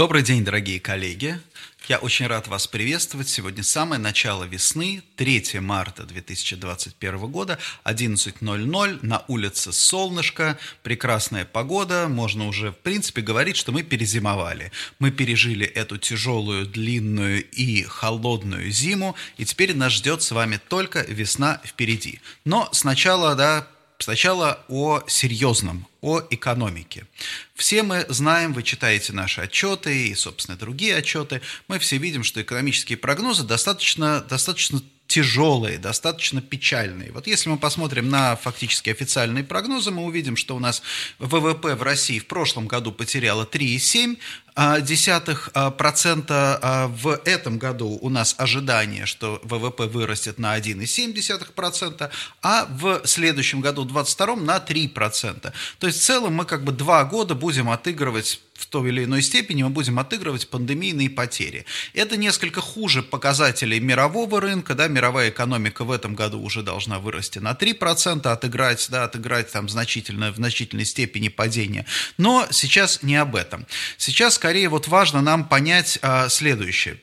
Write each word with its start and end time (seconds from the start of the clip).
Добрый 0.00 0.22
день, 0.22 0.42
дорогие 0.44 0.80
коллеги. 0.80 1.38
Я 1.86 1.98
очень 1.98 2.26
рад 2.26 2.48
вас 2.48 2.66
приветствовать. 2.66 3.28
Сегодня 3.28 3.62
самое 3.62 4.00
начало 4.00 4.44
весны, 4.44 5.02
3 5.16 5.60
марта 5.60 6.04
2021 6.04 7.18
года, 7.30 7.58
11.00, 7.84 8.98
на 9.02 9.24
улице 9.28 9.74
солнышко, 9.74 10.58
прекрасная 10.82 11.44
погода. 11.44 12.08
Можно 12.08 12.46
уже, 12.46 12.70
в 12.72 12.76
принципе, 12.76 13.20
говорить, 13.20 13.58
что 13.58 13.72
мы 13.72 13.82
перезимовали. 13.82 14.72
Мы 15.00 15.10
пережили 15.10 15.66
эту 15.66 15.98
тяжелую, 15.98 16.64
длинную 16.64 17.44
и 17.44 17.82
холодную 17.82 18.70
зиму, 18.70 19.16
и 19.36 19.44
теперь 19.44 19.76
нас 19.76 19.92
ждет 19.92 20.22
с 20.22 20.30
вами 20.30 20.58
только 20.68 21.02
весна 21.02 21.60
впереди. 21.62 22.20
Но 22.46 22.70
сначала, 22.72 23.34
да, 23.34 23.68
Сначала 24.00 24.64
о 24.68 25.02
серьезном, 25.06 25.86
о 26.00 26.22
экономике. 26.30 27.06
Все 27.54 27.82
мы 27.82 28.06
знаем, 28.08 28.54
вы 28.54 28.62
читаете 28.62 29.12
наши 29.12 29.42
отчеты 29.42 30.08
и, 30.08 30.14
собственно, 30.14 30.56
другие 30.56 30.96
отчеты, 30.96 31.42
мы 31.68 31.78
все 31.78 31.98
видим, 31.98 32.24
что 32.24 32.40
экономические 32.40 32.96
прогнозы 32.96 33.44
достаточно, 33.44 34.22
достаточно 34.22 34.80
тяжелые, 35.06 35.76
достаточно 35.76 36.40
печальные. 36.40 37.12
Вот 37.12 37.26
если 37.26 37.50
мы 37.50 37.58
посмотрим 37.58 38.08
на 38.08 38.36
фактически 38.36 38.90
официальные 38.90 39.44
прогнозы, 39.44 39.90
мы 39.90 40.04
увидим, 40.04 40.36
что 40.36 40.56
у 40.56 40.60
нас 40.60 40.82
ВВП 41.18 41.74
в 41.74 41.82
России 41.82 42.20
в 42.20 42.26
прошлом 42.26 42.68
году 42.68 42.92
потеряло 42.92 43.44
3,7, 43.44 44.16
а, 44.54 44.80
десятых 44.80 45.50
а, 45.54 45.70
процента 45.70 46.58
а, 46.62 46.86
в 46.88 47.20
этом 47.24 47.58
году 47.58 47.98
у 48.00 48.08
нас 48.08 48.34
ожидание, 48.38 49.06
что 49.06 49.40
ВВП 49.44 49.86
вырастет 49.86 50.38
на 50.38 50.56
1,7 50.58 51.52
процента, 51.52 52.10
а 52.42 52.66
в 52.70 53.02
следующем 53.06 53.60
году, 53.60 53.84
22 53.84 54.36
на 54.36 54.60
3 54.60 54.88
процента. 54.88 55.52
То 55.78 55.86
есть 55.86 56.00
в 56.00 56.04
целом 56.04 56.34
мы 56.34 56.44
как 56.44 56.64
бы 56.64 56.72
два 56.72 57.04
года 57.04 57.34
будем 57.34 57.70
отыгрывать 57.70 58.40
в 58.60 58.66
той 58.66 58.90
или 58.90 59.04
иной 59.04 59.22
степени 59.22 59.62
мы 59.62 59.70
будем 59.70 59.98
отыгрывать 59.98 60.48
пандемийные 60.48 61.08
потери. 61.08 61.64
Это 61.94 62.16
несколько 62.16 62.60
хуже 62.60 63.02
показателей 63.02 63.80
мирового 63.80 64.40
рынка, 64.40 64.74
да, 64.74 64.86
мировая 64.86 65.30
экономика 65.30 65.84
в 65.84 65.90
этом 65.90 66.14
году 66.14 66.40
уже 66.40 66.62
должна 66.62 66.98
вырасти 66.98 67.38
на 67.38 67.52
3%, 67.52 68.26
отыграть, 68.28 68.86
да, 68.90 69.04
отыграть 69.04 69.50
там 69.50 69.68
значительно, 69.68 70.30
в 70.30 70.36
значительной 70.36 70.84
степени 70.84 71.28
падения. 71.28 71.86
Но 72.18 72.46
сейчас 72.50 73.02
не 73.02 73.16
об 73.16 73.34
этом. 73.34 73.66
Сейчас 73.96 74.38
скорее 74.40 74.70
вот 74.70 74.88
важно 74.88 75.20
нам 75.20 75.44
понять 75.44 75.98
а, 76.00 76.30
следующее. 76.30 76.96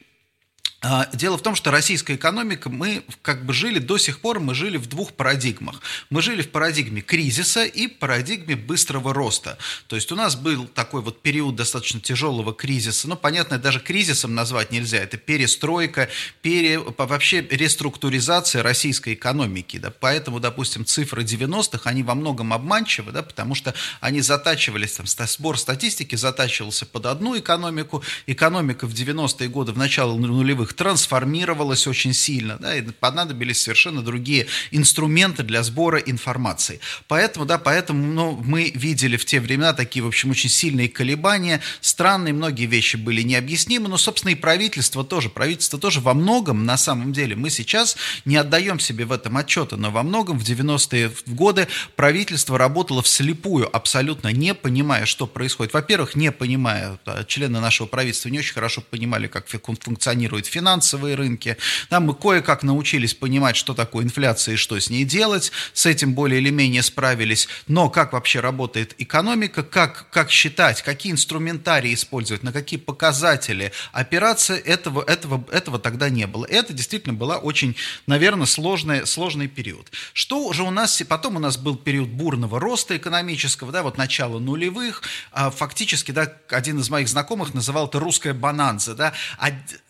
А, 0.80 1.10
дело 1.12 1.40
в 1.40 1.42
том, 1.42 1.56
что 1.56 1.72
российская 1.72 2.14
экономика, 2.16 2.70
мы 2.70 3.04
как 3.24 3.44
бы 3.46 3.54
жили 3.54 3.80
до 3.80 3.98
сих 3.98 4.20
пор, 4.20 4.40
мы 4.40 4.54
жили 4.54 4.78
в 4.78 4.86
двух 4.86 5.14
парадигмах. 5.14 5.82
Мы 6.12 6.22
жили 6.22 6.44
в 6.44 6.52
парадигме 6.52 7.02
кризиса 7.02 7.66
и 7.66 7.88
парадигме 7.88 8.56
быстрого 8.56 9.12
роста. 9.12 9.58
То 9.88 9.96
есть 9.96 10.12
у 10.12 10.16
нас 10.16 10.36
был 10.36 10.68
такой 10.68 11.02
вот 11.02 11.24
период 11.24 11.56
достаточно 11.56 12.00
тяжелого 12.00 12.54
кризиса. 12.54 13.10
Ну, 13.10 13.16
понятно, 13.16 13.58
даже 13.58 13.80
кризисом 13.80 14.36
назвать 14.36 14.72
нельзя. 14.72 15.00
Это 15.00 15.18
перестройка, 15.18 16.10
пере, 16.44 16.78
вообще 16.78 17.42
реструктуризация 17.42 18.62
российской 18.62 19.16
экономики. 19.16 19.78
Да? 19.78 19.90
Поэтому, 19.90 20.40
допустим, 20.40 20.86
цифры 20.86 21.24
90-х, 21.24 21.90
они 21.90 22.04
во 22.04 22.14
многом 22.14 22.54
обманчивы, 22.54 23.12
да? 23.12 23.24
потому 23.24 23.56
что 23.56 23.74
они 24.00 24.22
затачивались, 24.22 24.94
там, 24.94 25.08
сбор 25.08 25.58
статистики 25.58 26.16
затачивался 26.16 26.86
под 26.86 27.08
одну 27.08 27.36
экономику. 27.38 28.04
Экономика 28.28 28.86
в 28.86 28.94
90-е 28.94 29.50
годы, 29.50 29.72
в 29.72 29.78
начало 29.78 30.16
нулевых 30.16 30.67
их 30.68 30.74
трансформировалась 30.74 31.88
очень 31.88 32.14
сильно, 32.14 32.58
да, 32.58 32.76
и 32.76 32.82
понадобились 32.82 33.62
совершенно 33.62 34.02
другие 34.02 34.48
инструменты 34.72 35.44
для 35.44 35.64
сбора 35.64 36.00
информации. 36.00 36.80
Поэтому, 37.08 37.46
да, 37.46 37.58
поэтому 37.58 38.06
ну, 38.06 38.42
мы 38.44 38.72
видели 38.76 39.18
в 39.18 39.26
те 39.26 39.40
времена 39.40 39.74
такие, 39.74 40.04
в 40.04 40.08
общем, 40.08 40.32
очень 40.32 40.50
сильные 40.50 40.90
колебания, 40.90 41.62
странные, 41.82 42.34
многие 42.34 42.66
вещи 42.66 42.98
были 42.98 43.22
необъяснимы, 43.22 43.88
но, 43.88 43.98
собственно, 43.98 44.32
и 44.32 44.36
правительство 44.36 45.04
тоже, 45.04 45.30
правительство 45.30 45.80
тоже 45.80 46.02
во 46.02 46.14
многом, 46.14 46.66
на 46.66 46.78
самом 46.78 47.14
деле, 47.14 47.36
мы 47.36 47.50
сейчас 47.50 47.98
не 48.26 48.36
отдаем 48.36 48.80
себе 48.80 49.06
в 49.06 49.12
этом 49.12 49.38
отчета, 49.38 49.78
но 49.78 49.90
во 49.92 50.04
многом 50.04 50.38
в 50.38 50.44
90-е 50.44 51.12
годы 51.28 51.68
правительство 51.96 52.58
работало 52.58 53.02
вслепую, 53.02 53.74
абсолютно 53.74 54.30
не 54.30 54.54
понимая, 54.54 55.06
что 55.06 55.28
происходит. 55.28 55.74
Во-первых, 55.74 56.16
не 56.16 56.32
понимая, 56.32 57.00
члены 57.28 57.60
нашего 57.60 57.88
правительства 57.88 58.30
не 58.30 58.40
очень 58.40 58.54
хорошо 58.54 58.82
понимали, 58.82 59.28
как 59.28 59.48
функционирует 59.48 60.46
финансовые 60.58 61.14
рынки. 61.14 61.56
Да, 61.92 62.00
мы 62.00 62.16
кое-как 62.16 62.64
научились 62.64 63.14
понимать, 63.14 63.56
что 63.56 63.76
такое 63.76 64.04
инфляция 64.04 64.54
и 64.54 64.58
что 64.58 64.80
с 64.80 64.90
ней 64.90 65.04
делать. 65.04 65.52
С 65.74 65.86
этим 65.86 66.16
более 66.16 66.42
или 66.42 66.50
менее 66.50 66.82
справились. 66.82 67.48
Но 67.68 67.92
как 67.92 68.14
вообще 68.14 68.40
работает 68.40 68.96
экономика, 68.98 69.62
как, 69.62 70.10
как 70.10 70.32
считать, 70.32 70.82
какие 70.82 71.12
инструментарии 71.12 71.94
использовать, 71.94 72.42
на 72.42 72.52
какие 72.52 72.80
показатели 72.80 73.72
опираться, 73.92 74.56
этого, 74.56 75.04
этого, 75.04 75.46
этого 75.52 75.78
тогда 75.78 76.10
не 76.10 76.26
было. 76.26 76.46
Это 76.46 76.74
действительно 76.74 77.14
была 77.14 77.38
очень, 77.38 77.76
наверное, 78.08 78.48
сложный, 78.48 79.06
сложный 79.06 79.48
период. 79.48 79.92
Что 80.14 80.44
уже 80.48 80.64
у 80.64 80.72
нас, 80.72 81.04
потом 81.08 81.36
у 81.36 81.40
нас 81.40 81.58
был 81.58 81.76
период 81.76 82.10
бурного 82.10 82.60
роста 82.60 82.98
экономического, 82.98 83.72
да, 83.72 83.84
вот 83.84 84.00
начало 84.00 84.40
нулевых, 84.40 85.04
а 85.32 85.52
фактически, 85.52 86.12
да, 86.12 86.34
один 86.50 86.80
из 86.80 86.90
моих 86.90 87.08
знакомых 87.08 87.54
называл 87.54 87.86
это 87.86 88.00
русская 88.00 88.34
бананза, 88.34 88.96
да, 88.96 89.14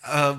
а, 0.08 0.38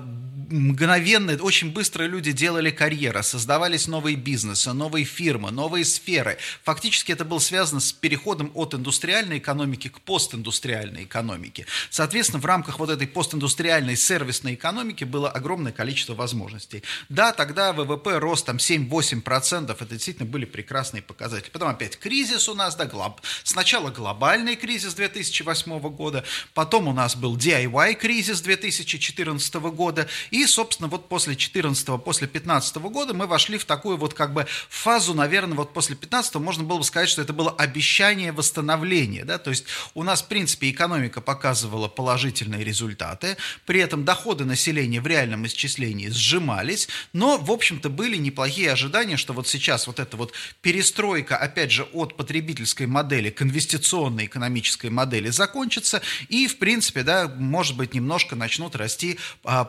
мгновенно, 0.51 1.33
очень 1.41 1.71
быстро 1.71 2.03
люди 2.03 2.31
делали 2.31 2.71
карьеры, 2.71 3.23
создавались 3.23 3.87
новые 3.87 4.15
бизнесы, 4.15 4.73
новые 4.73 5.05
фирмы, 5.05 5.51
новые 5.51 5.85
сферы. 5.85 6.37
Фактически 6.63 7.11
это 7.11 7.25
было 7.25 7.39
связано 7.39 7.79
с 7.79 7.91
переходом 7.91 8.51
от 8.55 8.73
индустриальной 8.73 9.37
экономики 9.37 9.89
к 9.89 10.01
постиндустриальной 10.01 11.03
экономике. 11.03 11.65
Соответственно, 11.89 12.41
в 12.41 12.45
рамках 12.45 12.79
вот 12.79 12.89
этой 12.89 13.07
постиндустриальной 13.07 13.95
сервисной 13.95 14.55
экономики 14.55 15.03
было 15.03 15.29
огромное 15.29 15.71
количество 15.71 16.13
возможностей. 16.13 16.83
Да, 17.09 17.31
тогда 17.31 17.73
ВВП 17.73 18.17
рос 18.19 18.43
там 18.43 18.57
7-8%, 18.57 19.71
это 19.71 19.85
действительно 19.85 20.27
были 20.27 20.45
прекрасные 20.45 21.01
показатели. 21.01 21.49
Потом 21.51 21.69
опять 21.69 21.97
кризис 21.97 22.49
у 22.49 22.55
нас, 22.55 22.75
да, 22.75 22.85
глоб... 22.85 23.21
сначала 23.43 23.89
глобальный 23.89 24.55
кризис 24.55 24.93
2008 24.93 25.79
года, 25.89 26.23
потом 26.53 26.87
у 26.87 26.93
нас 26.93 27.15
был 27.15 27.37
DIY 27.37 27.95
кризис 27.95 28.41
2014 28.41 29.53
года, 29.55 30.07
и, 30.31 30.38
собственно, 30.45 30.89
вот 30.89 31.07
после 31.09 31.35
14 31.35 32.03
после 32.03 32.27
15 32.27 32.75
года 32.77 33.13
мы 33.13 33.27
вошли 33.27 33.57
в 33.57 33.65
такую 33.65 33.97
вот 33.97 34.13
как 34.13 34.33
бы 34.33 34.47
фазу, 34.69 35.13
наверное, 35.13 35.55
вот 35.55 35.73
после 35.73 35.95
15 35.95 36.35
можно 36.35 36.63
было 36.63 36.79
бы 36.79 36.83
сказать, 36.83 37.09
что 37.09 37.21
это 37.21 37.33
было 37.33 37.51
обещание 37.51 38.31
восстановления, 38.31 39.25
да, 39.25 39.37
то 39.37 39.49
есть 39.49 39.65
у 39.93 40.03
нас, 40.03 40.21
в 40.21 40.27
принципе, 40.27 40.69
экономика 40.69 41.21
показывала 41.21 41.87
положительные 41.87 42.63
результаты, 42.63 43.37
при 43.65 43.79
этом 43.79 44.05
доходы 44.05 44.45
населения 44.45 45.01
в 45.01 45.07
реальном 45.07 45.45
исчислении 45.47 46.09
сжимались, 46.09 46.87
но, 47.13 47.37
в 47.37 47.51
общем-то, 47.51 47.89
были 47.89 48.17
неплохие 48.17 48.71
ожидания, 48.71 49.17
что 49.17 49.33
вот 49.33 49.47
сейчас 49.47 49.87
вот 49.87 49.99
эта 49.99 50.17
вот 50.17 50.33
перестройка, 50.61 51.37
опять 51.37 51.71
же, 51.71 51.83
от 51.93 52.15
потребительской 52.15 52.87
модели 52.87 53.29
к 53.29 53.41
инвестиционной 53.41 54.25
экономической 54.25 54.89
модели 54.89 55.29
закончится, 55.29 56.01
и, 56.27 56.47
в 56.47 56.57
принципе, 56.57 57.03
да, 57.03 57.27
может 57.27 57.75
быть, 57.75 57.93
немножко 57.93 58.35
начнут 58.35 58.75
расти 58.75 59.19
а, 59.43 59.63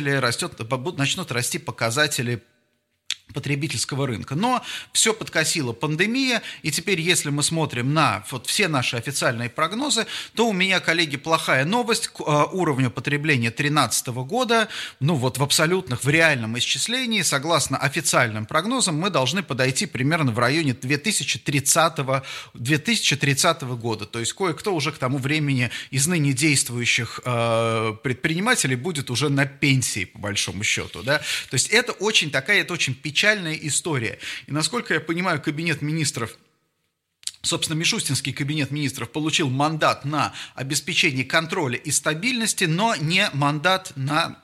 показатели, 0.00 0.56
растет, 0.56 0.56
начнут 0.98 1.30
расти 1.32 1.58
показатели 1.58 2.42
потребительского 3.32 4.06
рынка. 4.06 4.34
Но 4.34 4.62
все 4.92 5.12
подкосила 5.12 5.72
пандемия, 5.72 6.42
и 6.62 6.70
теперь, 6.70 7.00
если 7.00 7.30
мы 7.30 7.42
смотрим 7.42 7.92
на 7.94 8.24
вот 8.30 8.46
все 8.46 8.68
наши 8.68 8.96
официальные 8.96 9.50
прогнозы, 9.50 10.06
то 10.34 10.48
у 10.48 10.52
меня, 10.52 10.80
коллеги, 10.80 11.16
плохая 11.16 11.64
новость 11.64 12.08
к 12.08 12.20
э, 12.20 12.44
уровню 12.52 12.90
потребления 12.90 13.50
2013 13.50 14.08
года, 14.08 14.68
ну 15.00 15.14
вот 15.14 15.38
в 15.38 15.42
абсолютных, 15.42 16.04
в 16.04 16.08
реальном 16.08 16.58
исчислении, 16.58 17.22
согласно 17.22 17.76
официальным 17.76 18.46
прогнозам, 18.46 18.96
мы 18.96 19.10
должны 19.10 19.42
подойти 19.42 19.86
примерно 19.86 20.32
в 20.32 20.38
районе 20.38 20.74
2030, 20.74 21.92
2030 22.54 23.62
года. 23.62 24.06
То 24.06 24.18
есть 24.18 24.32
кое-кто 24.32 24.74
уже 24.74 24.92
к 24.92 24.98
тому 24.98 25.18
времени 25.18 25.70
из 25.90 26.06
ныне 26.06 26.32
действующих 26.32 27.20
э, 27.24 27.94
предпринимателей 28.02 28.76
будет 28.76 29.10
уже 29.10 29.28
на 29.28 29.46
пенсии, 29.46 30.04
по 30.04 30.18
большому 30.18 30.64
счету. 30.64 31.02
Да? 31.02 31.18
То 31.18 31.54
есть 31.54 31.68
это 31.68 31.92
очень 31.92 32.30
такая, 32.30 32.60
это 32.60 32.72
очень 32.72 32.94
печальная 32.94 33.19
печальная 33.20 33.54
история. 33.54 34.18
И 34.46 34.52
насколько 34.52 34.94
я 34.94 35.00
понимаю, 35.00 35.42
кабинет 35.42 35.82
министров 35.82 36.38
Собственно, 37.42 37.78
Мишустинский 37.78 38.34
кабинет 38.34 38.70
министров 38.70 39.10
получил 39.12 39.48
мандат 39.48 40.04
на 40.04 40.34
обеспечение 40.54 41.24
контроля 41.24 41.78
и 41.78 41.90
стабильности, 41.90 42.64
но 42.64 42.94
не 42.96 43.30
мандат 43.32 43.92
на 43.96 44.38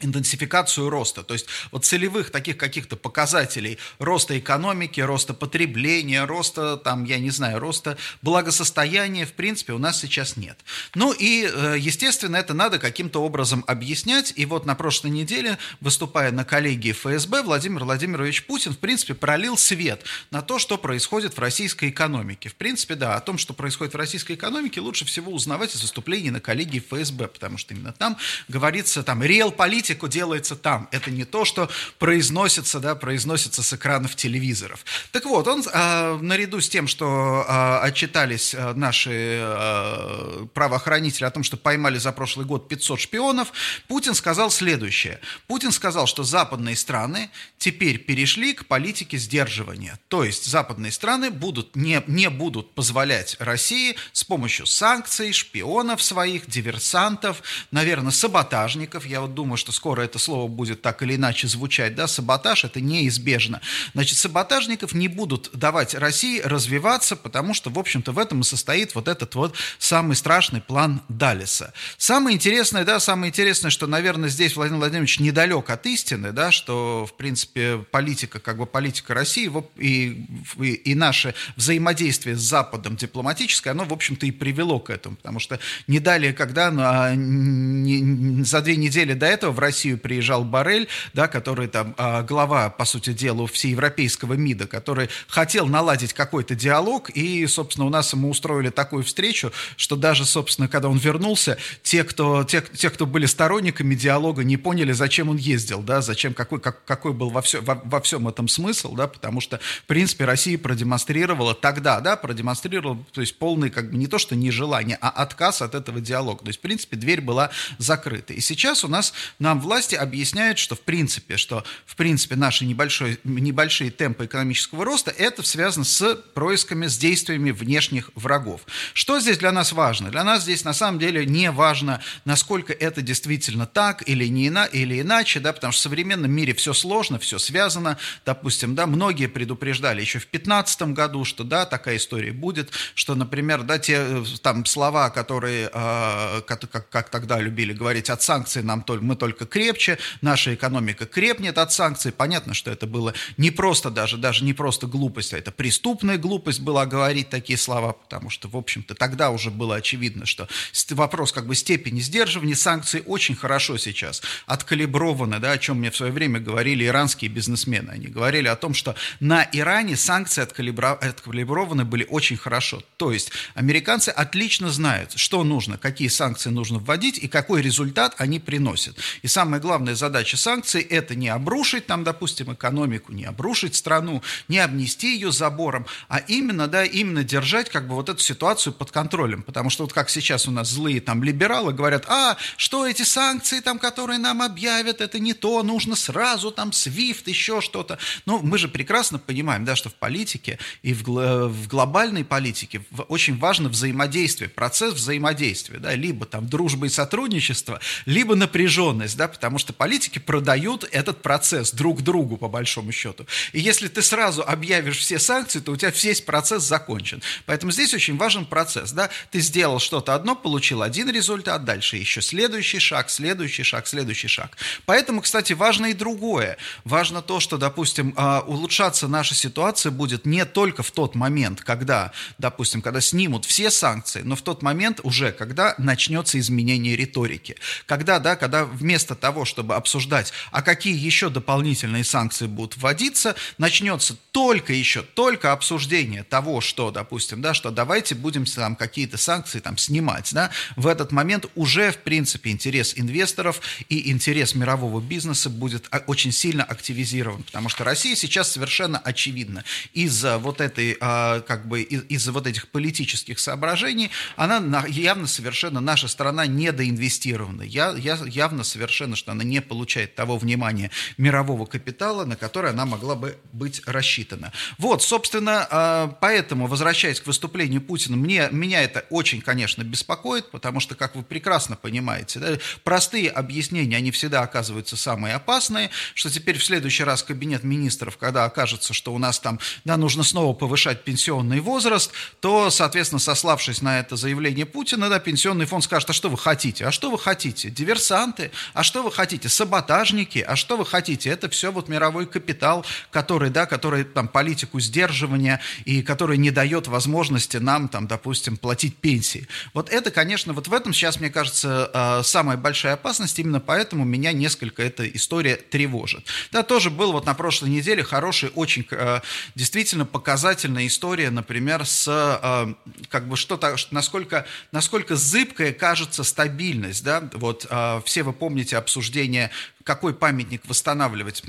интенсификацию 0.00 0.90
роста. 0.90 1.22
То 1.22 1.34
есть 1.34 1.46
вот 1.70 1.84
целевых 1.84 2.30
таких 2.30 2.56
каких-то 2.56 2.96
показателей 2.96 3.78
роста 3.98 4.38
экономики, 4.38 5.00
роста 5.00 5.34
потребления, 5.34 6.24
роста, 6.24 6.76
там, 6.76 7.04
я 7.04 7.18
не 7.18 7.30
знаю, 7.30 7.58
роста 7.58 7.96
благосостояния, 8.22 9.26
в 9.26 9.32
принципе, 9.32 9.72
у 9.72 9.78
нас 9.78 10.00
сейчас 10.00 10.36
нет. 10.36 10.58
Ну 10.94 11.12
и, 11.12 11.48
э, 11.50 11.76
естественно, 11.78 12.36
это 12.36 12.54
надо 12.54 12.78
каким-то 12.78 13.22
образом 13.22 13.64
объяснять. 13.66 14.32
И 14.36 14.46
вот 14.46 14.66
на 14.66 14.74
прошлой 14.74 15.10
неделе, 15.10 15.58
выступая 15.80 16.32
на 16.32 16.44
коллегии 16.44 16.92
ФСБ, 16.92 17.42
Владимир 17.42 17.84
Владимирович 17.84 18.44
Путин, 18.46 18.72
в 18.72 18.78
принципе, 18.78 19.14
пролил 19.14 19.56
свет 19.56 20.04
на 20.30 20.42
то, 20.42 20.58
что 20.58 20.78
происходит 20.78 21.36
в 21.36 21.38
российской 21.38 21.90
экономике. 21.90 22.48
В 22.48 22.54
принципе, 22.54 22.94
да, 22.94 23.16
о 23.16 23.20
том, 23.20 23.38
что 23.38 23.54
происходит 23.54 23.94
в 23.94 23.96
российской 23.96 24.32
экономике, 24.32 24.80
лучше 24.80 25.04
всего 25.04 25.32
узнавать 25.32 25.74
из 25.74 25.82
выступлений 25.82 26.30
на 26.30 26.40
коллегии 26.40 26.80
ФСБ, 26.80 27.28
потому 27.28 27.58
что 27.58 27.74
именно 27.74 27.92
там 27.92 28.16
говорится, 28.48 29.02
там, 29.02 29.22
реал 29.22 29.52
политика 29.52 29.89
политику 29.90 30.08
делается 30.08 30.56
там. 30.56 30.88
Это 30.92 31.10
не 31.10 31.24
то, 31.24 31.44
что 31.44 31.68
произносится, 31.98 32.80
да, 32.80 32.94
произносится 32.94 33.62
с 33.62 33.72
экранов 33.72 34.14
телевизоров. 34.14 34.84
Так 35.10 35.24
вот, 35.24 35.48
он 35.48 35.62
э, 35.62 36.18
наряду 36.20 36.60
с 36.60 36.68
тем, 36.68 36.86
что 36.86 37.44
э, 37.48 37.86
отчитались 37.86 38.54
э, 38.54 38.72
наши 38.74 39.40
э, 39.42 40.46
правоохранители 40.54 41.24
о 41.24 41.30
том, 41.30 41.42
что 41.42 41.56
поймали 41.56 41.98
за 41.98 42.12
прошлый 42.12 42.46
год 42.46 42.68
500 42.68 43.00
шпионов, 43.00 43.52
Путин 43.88 44.14
сказал 44.14 44.50
следующее. 44.50 45.18
Путин 45.48 45.72
сказал, 45.72 46.06
что 46.06 46.22
западные 46.22 46.76
страны 46.76 47.30
теперь 47.58 47.98
перешли 47.98 48.54
к 48.54 48.66
политике 48.66 49.18
сдерживания. 49.18 49.98
То 50.08 50.24
есть 50.24 50.44
западные 50.44 50.92
страны 50.92 51.30
будут, 51.30 51.74
не, 51.74 52.02
не 52.06 52.30
будут 52.30 52.74
позволять 52.74 53.36
России 53.40 53.96
с 54.12 54.22
помощью 54.22 54.66
санкций, 54.66 55.32
шпионов 55.32 56.02
своих, 56.02 56.46
диверсантов, 56.46 57.42
наверное, 57.72 58.12
саботажников. 58.12 59.04
Я 59.06 59.20
вот 59.20 59.34
думаю, 59.34 59.56
что 59.56 59.72
скоро 59.80 60.02
это 60.02 60.18
слово 60.18 60.46
будет 60.46 60.82
так 60.82 61.02
или 61.02 61.16
иначе 61.16 61.48
звучать, 61.48 61.94
да, 61.94 62.06
саботаж, 62.06 62.64
это 62.64 62.82
неизбежно. 62.82 63.62
Значит, 63.94 64.18
саботажников 64.18 64.92
не 64.92 65.08
будут 65.08 65.48
давать 65.54 65.94
России 65.94 66.38
развиваться, 66.40 67.16
потому 67.16 67.54
что, 67.54 67.70
в 67.70 67.78
общем-то, 67.78 68.12
в 68.12 68.18
этом 68.18 68.42
и 68.42 68.44
состоит 68.44 68.94
вот 68.94 69.08
этот 69.08 69.34
вот 69.36 69.56
самый 69.78 70.16
страшный 70.16 70.60
план 70.60 71.00
Далиса. 71.08 71.72
Самое 71.96 72.36
интересное, 72.36 72.84
да, 72.84 73.00
самое 73.00 73.30
интересное, 73.30 73.70
что, 73.70 73.86
наверное, 73.86 74.28
здесь 74.28 74.54
Владимир 74.54 74.80
Владимирович 74.80 75.18
недалек 75.18 75.70
от 75.70 75.86
истины, 75.86 76.32
да, 76.32 76.50
что, 76.50 77.06
в 77.06 77.14
принципе, 77.16 77.78
политика, 77.78 78.38
как 78.38 78.58
бы 78.58 78.66
политика 78.66 79.14
России 79.14 79.50
и, 79.78 80.26
и, 80.58 80.72
и 80.72 80.94
наше 80.94 81.34
взаимодействие 81.56 82.36
с 82.36 82.40
Западом 82.40 82.96
дипломатическое, 82.96 83.70
оно, 83.70 83.84
в 83.84 83.94
общем-то, 83.94 84.26
и 84.26 84.30
привело 84.30 84.78
к 84.78 84.90
этому, 84.90 85.16
потому 85.16 85.38
что 85.38 85.58
не 85.86 86.00
далее, 86.00 86.34
когда 86.34 86.70
ну, 86.70 86.82
а, 86.84 87.14
не, 87.14 88.44
за 88.44 88.60
две 88.60 88.76
недели 88.76 89.14
до 89.14 89.24
этого 89.24 89.52
в 89.52 89.69
Россию 89.70 89.98
приезжал 89.98 90.44
Барель, 90.44 90.88
да, 91.14 91.28
который 91.28 91.68
там 91.68 91.94
а, 91.96 92.22
глава, 92.22 92.70
по 92.70 92.84
сути 92.84 93.12
дела, 93.12 93.46
всеевропейского 93.46 94.34
МИДа, 94.34 94.66
который 94.66 95.08
хотел 95.28 95.66
наладить 95.66 96.12
какой-то 96.12 96.56
диалог, 96.56 97.08
и, 97.10 97.46
собственно, 97.46 97.86
у 97.86 97.88
нас 97.88 98.12
ему 98.12 98.30
устроили 98.30 98.70
такую 98.70 99.04
встречу, 99.04 99.52
что 99.76 99.94
даже, 99.94 100.24
собственно, 100.24 100.66
когда 100.66 100.88
он 100.88 100.98
вернулся, 100.98 101.56
те, 101.84 102.02
кто, 102.02 102.42
те, 102.42 102.64
те, 102.74 102.90
кто 102.90 103.06
были 103.06 103.26
сторонниками 103.26 103.94
диалога, 103.94 104.42
не 104.42 104.56
поняли, 104.56 104.90
зачем 104.90 105.28
он 105.28 105.36
ездил, 105.36 105.82
да, 105.82 106.00
зачем, 106.00 106.34
какой, 106.34 106.60
как, 106.60 106.84
какой 106.84 107.12
был 107.12 107.30
во, 107.30 107.40
все, 107.40 107.60
во, 107.60 107.80
во 107.84 108.00
всем 108.00 108.26
этом 108.26 108.48
смысл, 108.48 108.96
да, 108.96 109.06
потому 109.06 109.40
что, 109.40 109.60
в 109.84 109.86
принципе, 109.86 110.24
Россия 110.24 110.58
продемонстрировала 110.58 111.54
тогда, 111.54 112.00
да, 112.00 112.16
продемонстрировала, 112.16 112.98
то 113.12 113.20
есть 113.20 113.38
полный, 113.38 113.70
как 113.70 113.92
бы, 113.92 113.96
не 113.96 114.08
то, 114.08 114.18
что 114.18 114.34
нежелание, 114.34 114.98
а 115.00 115.10
отказ 115.10 115.62
от 115.62 115.76
этого 115.76 116.00
диалога. 116.00 116.40
То 116.42 116.48
есть, 116.48 116.58
в 116.58 116.62
принципе, 116.62 116.96
дверь 116.96 117.20
была 117.20 117.50
закрыта. 117.78 118.32
И 118.32 118.40
сейчас 118.40 118.84
у 118.84 118.88
нас 118.88 119.12
на 119.38 119.54
власти 119.60 119.94
объясняют, 119.94 120.58
что 120.58 120.74
в 120.74 120.80
принципе, 120.80 121.36
что 121.36 121.64
в 121.86 121.96
принципе 121.96 122.36
наши 122.36 122.64
небольшой, 122.64 123.18
небольшие 123.24 123.90
темпы 123.90 124.26
экономического 124.26 124.84
роста, 124.84 125.10
это 125.10 125.42
связано 125.42 125.84
с 125.84 126.14
происками, 126.34 126.86
с 126.86 126.98
действиями 126.98 127.50
внешних 127.50 128.10
врагов. 128.14 128.62
Что 128.94 129.20
здесь 129.20 129.38
для 129.38 129.52
нас 129.52 129.72
важно? 129.72 130.10
Для 130.10 130.24
нас 130.24 130.42
здесь 130.42 130.64
на 130.64 130.72
самом 130.72 130.98
деле 130.98 131.26
не 131.26 131.50
важно, 131.50 132.00
насколько 132.24 132.72
это 132.72 133.02
действительно 133.02 133.66
так 133.66 134.08
или 134.08 134.26
не 134.26 134.48
ина, 134.48 134.64
или 134.64 135.00
иначе, 135.00 135.40
да, 135.40 135.52
потому 135.52 135.72
что 135.72 135.80
в 135.80 135.82
современном 135.82 136.30
мире 136.30 136.54
все 136.54 136.72
сложно, 136.72 137.18
все 137.18 137.38
связано. 137.38 137.98
Допустим, 138.24 138.74
да, 138.74 138.86
многие 138.86 139.26
предупреждали 139.26 140.00
еще 140.00 140.18
в 140.18 140.28
2015 140.30 140.82
году, 140.82 141.24
что 141.24 141.44
да, 141.44 141.66
такая 141.66 141.96
история 141.96 142.32
будет, 142.32 142.70
что, 142.94 143.14
например, 143.14 143.62
да, 143.62 143.78
те 143.78 143.96
э, 143.98 144.24
там 144.42 144.64
слова, 144.64 145.10
которые, 145.10 145.70
э, 145.72 146.42
как, 146.46 146.70
как, 146.70 146.88
как 146.88 147.08
тогда 147.10 147.38
любили 147.40 147.72
говорить, 147.72 148.10
от 148.10 148.22
санкций 148.22 148.62
нам 148.62 148.82
только, 148.82 149.04
мы 149.04 149.16
только 149.16 149.46
крепче, 149.50 149.98
наша 150.22 150.54
экономика 150.54 151.06
крепнет 151.06 151.58
от 151.58 151.72
санкций. 151.72 152.12
Понятно, 152.12 152.54
что 152.54 152.70
это 152.70 152.86
было 152.86 153.12
не 153.36 153.50
просто 153.50 153.90
даже, 153.90 154.16
даже 154.16 154.44
не 154.44 154.54
просто 154.54 154.86
глупость, 154.86 155.34
а 155.34 155.38
это 155.38 155.50
преступная 155.50 156.16
глупость 156.16 156.60
была 156.60 156.86
говорить 156.86 157.28
такие 157.28 157.58
слова, 157.58 157.92
потому 157.92 158.30
что, 158.30 158.48
в 158.48 158.56
общем-то, 158.56 158.94
тогда 158.94 159.30
уже 159.30 159.50
было 159.50 159.76
очевидно, 159.76 160.26
что 160.26 160.48
вопрос 160.90 161.32
как 161.32 161.46
бы 161.46 161.54
степени 161.54 162.00
сдерживания 162.00 162.54
санкций 162.56 163.02
очень 163.06 163.34
хорошо 163.34 163.76
сейчас 163.76 164.22
откалиброваны, 164.46 165.38
да, 165.38 165.52
о 165.52 165.58
чем 165.58 165.78
мне 165.78 165.90
в 165.90 165.96
свое 165.96 166.12
время 166.12 166.40
говорили 166.40 166.84
иранские 166.84 167.30
бизнесмены. 167.30 167.90
Они 167.90 168.06
говорили 168.06 168.48
о 168.48 168.56
том, 168.56 168.74
что 168.74 168.94
на 169.18 169.48
Иране 169.52 169.96
санкции 169.96 170.42
откалиброваны 170.42 171.84
были 171.84 172.06
очень 172.08 172.36
хорошо. 172.36 172.82
То 172.96 173.12
есть 173.12 173.32
американцы 173.54 174.10
отлично 174.10 174.70
знают, 174.70 175.12
что 175.16 175.42
нужно, 175.44 175.78
какие 175.78 176.08
санкции 176.08 176.50
нужно 176.50 176.78
вводить 176.78 177.18
и 177.18 177.28
какой 177.28 177.62
результат 177.62 178.14
они 178.18 178.38
приносят. 178.38 178.96
И 179.22 179.28
самая 179.30 179.60
главная 179.60 179.94
задача 179.94 180.36
санкций– 180.36 180.80
это 180.90 181.14
не 181.14 181.28
обрушить 181.28 181.86
там, 181.86 182.04
допустим, 182.04 182.52
экономику, 182.52 183.12
не 183.12 183.24
обрушить 183.24 183.74
страну, 183.74 184.22
не 184.48 184.58
обнести 184.58 185.14
ее 185.14 185.32
забором, 185.32 185.86
а 186.08 186.18
именно, 186.18 186.68
да, 186.68 186.84
именно 186.84 187.24
держать 187.24 187.70
как 187.70 187.88
бы 187.88 187.94
вот 187.94 188.08
эту 188.08 188.20
ситуацию 188.20 188.72
под 188.72 188.90
контролем. 188.90 189.42
Потому 189.42 189.70
что 189.70 189.84
вот 189.84 189.92
как 189.92 190.10
сейчас 190.10 190.46
у 190.46 190.50
нас 190.50 190.68
злые 190.68 191.00
там 191.00 191.22
либералы 191.22 191.72
говорят, 191.72 192.04
а, 192.08 192.36
что 192.56 192.86
эти 192.86 193.02
санкции 193.02 193.60
там, 193.60 193.78
которые 193.78 194.18
нам 194.18 194.42
объявят, 194.42 195.00
это 195.00 195.18
не 195.18 195.32
то, 195.32 195.62
нужно 195.62 195.96
сразу 195.96 196.50
там 196.50 196.70
SWIFT, 196.70 197.22
еще 197.26 197.60
что-то. 197.60 197.98
Но 198.26 198.38
мы 198.38 198.58
же 198.58 198.68
прекрасно 198.68 199.18
понимаем, 199.18 199.64
да, 199.64 199.76
что 199.76 199.88
в 199.88 199.94
политике 199.94 200.58
и 200.82 200.92
в, 200.92 201.04
в 201.04 201.68
глобальной 201.68 202.24
политике 202.24 202.82
очень 203.08 203.38
важно 203.38 203.68
взаимодействие, 203.68 204.50
процесс 204.50 204.94
взаимодействия, 204.94 205.78
да, 205.78 205.94
либо 205.94 206.26
там 206.26 206.48
дружба 206.48 206.86
и 206.86 206.90
сотрудничество, 206.90 207.80
либо 208.06 208.34
напряженность 208.34 209.16
да, 209.20 209.28
потому 209.28 209.58
что 209.58 209.74
политики 209.74 210.18
продают 210.18 210.88
этот 210.92 211.20
процесс 211.20 211.72
друг 211.72 212.00
другу, 212.00 212.38
по 212.38 212.48
большому 212.48 212.90
счету. 212.90 213.26
И 213.52 213.60
если 213.60 213.88
ты 213.88 214.00
сразу 214.00 214.42
объявишь 214.42 214.96
все 214.96 215.18
санкции, 215.18 215.60
то 215.60 215.72
у 215.72 215.76
тебя 215.76 215.90
весь 215.90 216.22
процесс 216.22 216.62
закончен. 216.62 217.20
Поэтому 217.44 217.70
здесь 217.70 217.92
очень 217.92 218.16
важен 218.16 218.46
процесс, 218.46 218.92
да, 218.92 219.10
ты 219.30 219.40
сделал 219.40 219.78
что-то 219.78 220.14
одно, 220.14 220.34
получил 220.34 220.80
один 220.80 221.10
результат, 221.10 221.66
дальше 221.66 221.98
еще 221.98 222.22
следующий 222.22 222.78
шаг, 222.78 223.10
следующий 223.10 223.62
шаг, 223.62 223.86
следующий 223.86 224.28
шаг. 224.28 224.56
Поэтому, 224.86 225.20
кстати, 225.20 225.52
важно 225.52 225.88
и 225.88 225.92
другое. 225.92 226.56
Важно 226.84 227.20
то, 227.20 227.40
что, 227.40 227.58
допустим, 227.58 228.14
а, 228.16 228.40
улучшаться 228.40 229.06
наша 229.06 229.34
ситуация 229.34 229.92
будет 229.92 230.24
не 230.24 230.46
только 230.46 230.82
в 230.82 230.92
тот 230.92 231.14
момент, 231.14 231.60
когда, 231.60 232.12
допустим, 232.38 232.80
когда 232.80 233.02
снимут 233.02 233.44
все 233.44 233.70
санкции, 233.70 234.22
но 234.22 234.34
в 234.34 234.40
тот 234.40 234.62
момент 234.62 235.00
уже, 235.02 235.30
когда 235.30 235.74
начнется 235.76 236.38
изменение 236.38 236.96
риторики. 236.96 237.56
Когда, 237.84 238.18
да, 238.18 238.34
когда 238.34 238.64
вместо 238.64 239.09
вместо 239.10 239.14
того, 239.14 239.44
чтобы 239.44 239.74
обсуждать, 239.74 240.32
а 240.52 240.62
какие 240.62 240.96
еще 240.96 241.30
дополнительные 241.30 242.04
санкции 242.04 242.46
будут 242.46 242.76
вводиться, 242.76 243.34
начнется 243.58 244.16
только 244.32 244.72
еще, 244.72 245.02
только 245.02 245.52
обсуждение 245.52 246.22
того, 246.22 246.60
что, 246.60 246.90
допустим, 246.90 247.42
да, 247.42 247.52
что 247.54 247.70
давайте 247.70 248.14
будем 248.14 248.44
там 248.44 248.76
какие-то 248.76 249.16
санкции 249.16 249.58
там 249.60 249.76
снимать, 249.78 250.30
да, 250.32 250.50
в 250.76 250.86
этот 250.86 251.12
момент 251.12 251.46
уже, 251.56 251.90
в 251.90 251.98
принципе, 251.98 252.50
интерес 252.50 252.92
инвесторов 252.96 253.60
и 253.88 254.10
интерес 254.10 254.54
мирового 254.54 255.00
бизнеса 255.00 255.50
будет 255.50 255.88
очень 256.06 256.32
сильно 256.32 256.62
активизирован, 256.62 257.42
потому 257.42 257.68
что 257.68 257.84
Россия 257.84 258.14
сейчас 258.14 258.52
совершенно 258.52 258.98
очевидно 258.98 259.64
из-за 259.92 260.38
вот 260.38 260.60
этой, 260.60 260.96
а, 261.00 261.40
как 261.40 261.66
бы, 261.66 261.82
из-за 261.82 262.30
вот 262.32 262.46
этих 262.46 262.68
политических 262.68 263.40
соображений, 263.40 264.10
она 264.36 264.84
явно 264.86 265.26
совершенно, 265.26 265.80
наша 265.80 266.06
страна 266.06 266.46
недоинвестирована, 266.46 267.62
я, 267.62 267.92
я, 267.98 268.16
явно 268.26 268.62
совершенно 268.62 268.99
совершенно, 269.00 269.16
что 269.16 269.32
она 269.32 269.44
не 269.44 269.62
получает 269.62 270.14
того 270.14 270.36
внимания 270.36 270.90
мирового 271.16 271.64
капитала, 271.64 272.24
на 272.24 272.36
которое 272.36 272.70
она 272.70 272.84
могла 272.84 273.14
бы 273.14 273.38
быть 273.52 273.80
рассчитана. 273.86 274.52
Вот, 274.78 275.02
собственно, 275.02 275.66
а, 275.70 276.18
поэтому, 276.20 276.66
возвращаясь 276.66 277.20
к 277.20 277.26
выступлению 277.26 277.80
Путина, 277.80 278.16
мне, 278.16 278.48
меня 278.50 278.82
это 278.82 279.06
очень, 279.10 279.40
конечно, 279.40 279.82
беспокоит, 279.82 280.50
потому 280.50 280.80
что, 280.80 280.94
как 280.94 281.16
вы 281.16 281.22
прекрасно 281.22 281.76
понимаете, 281.76 282.38
да, 282.40 282.58
простые 282.84 283.30
объяснения, 283.30 283.96
они 283.96 284.10
всегда 284.10 284.42
оказываются 284.42 284.96
самые 284.96 285.34
опасные, 285.34 285.90
что 286.14 286.30
теперь 286.30 286.58
в 286.58 286.64
следующий 286.64 287.04
раз 287.04 287.22
кабинет 287.22 287.64
министров, 287.64 288.18
когда 288.18 288.44
окажется, 288.44 288.92
что 288.92 289.14
у 289.14 289.18
нас 289.18 289.40
там, 289.40 289.58
да, 289.84 289.96
нужно 289.96 290.24
снова 290.24 290.52
повышать 290.52 291.04
пенсионный 291.04 291.60
возраст, 291.60 292.12
то, 292.40 292.70
соответственно, 292.70 293.20
сославшись 293.20 293.80
на 293.80 294.00
это 294.00 294.16
заявление 294.16 294.66
Путина, 294.66 295.08
да, 295.08 295.18
пенсионный 295.20 295.64
фонд 295.64 295.84
скажет, 295.84 296.10
а 296.10 296.12
что 296.12 296.28
вы 296.28 296.36
хотите? 296.36 296.84
А 296.84 296.92
что 296.92 297.10
вы 297.10 297.18
хотите? 297.18 297.70
Диверсанты? 297.70 298.50
А 298.74 298.82
что 298.90 299.04
вы 299.04 299.12
хотите? 299.12 299.48
Саботажники? 299.48 300.40
А 300.40 300.56
что 300.56 300.76
вы 300.76 300.84
хотите? 300.84 301.30
Это 301.30 301.48
все 301.48 301.70
вот 301.70 301.88
мировой 301.88 302.26
капитал, 302.26 302.84
который, 303.12 303.48
да, 303.48 303.64
который 303.64 304.02
там 304.02 304.26
политику 304.26 304.80
сдерживания 304.80 305.60
и 305.84 306.02
который 306.02 306.36
не 306.38 306.50
дает 306.50 306.88
возможности 306.88 307.58
нам, 307.58 307.88
там, 307.88 308.08
допустим, 308.08 308.56
платить 308.56 308.96
пенсии. 308.96 309.46
Вот 309.74 309.90
это, 309.90 310.10
конечно, 310.10 310.54
вот 310.54 310.66
в 310.66 310.74
этом 310.74 310.92
сейчас, 310.92 311.20
мне 311.20 311.30
кажется, 311.30 311.88
э, 311.94 312.22
самая 312.24 312.56
большая 312.56 312.94
опасность. 312.94 313.38
Именно 313.38 313.60
поэтому 313.60 314.04
меня 314.04 314.32
несколько 314.32 314.82
эта 314.82 315.08
история 315.08 315.54
тревожит. 315.54 316.26
Да, 316.50 316.64
тоже 316.64 316.90
был 316.90 317.12
вот 317.12 317.26
на 317.26 317.34
прошлой 317.34 317.70
неделе 317.70 318.02
хороший, 318.02 318.50
очень 318.56 318.84
э, 318.90 319.20
действительно 319.54 320.04
показательная 320.04 320.88
история, 320.88 321.30
например, 321.30 321.86
с 321.86 322.08
э, 322.08 322.74
как 323.08 323.28
бы 323.28 323.36
что-то, 323.36 323.76
насколько, 323.92 324.46
насколько 324.72 325.14
зыбкая 325.14 325.72
кажется 325.72 326.24
стабильность, 326.24 327.04
да, 327.04 327.30
вот 327.34 327.68
все 328.04 328.22
вы 328.24 328.32
помните 328.32 328.79
обсуждение 328.80 329.50
какой 329.84 330.14
памятник 330.14 330.66
восстанавливать, 330.66 331.42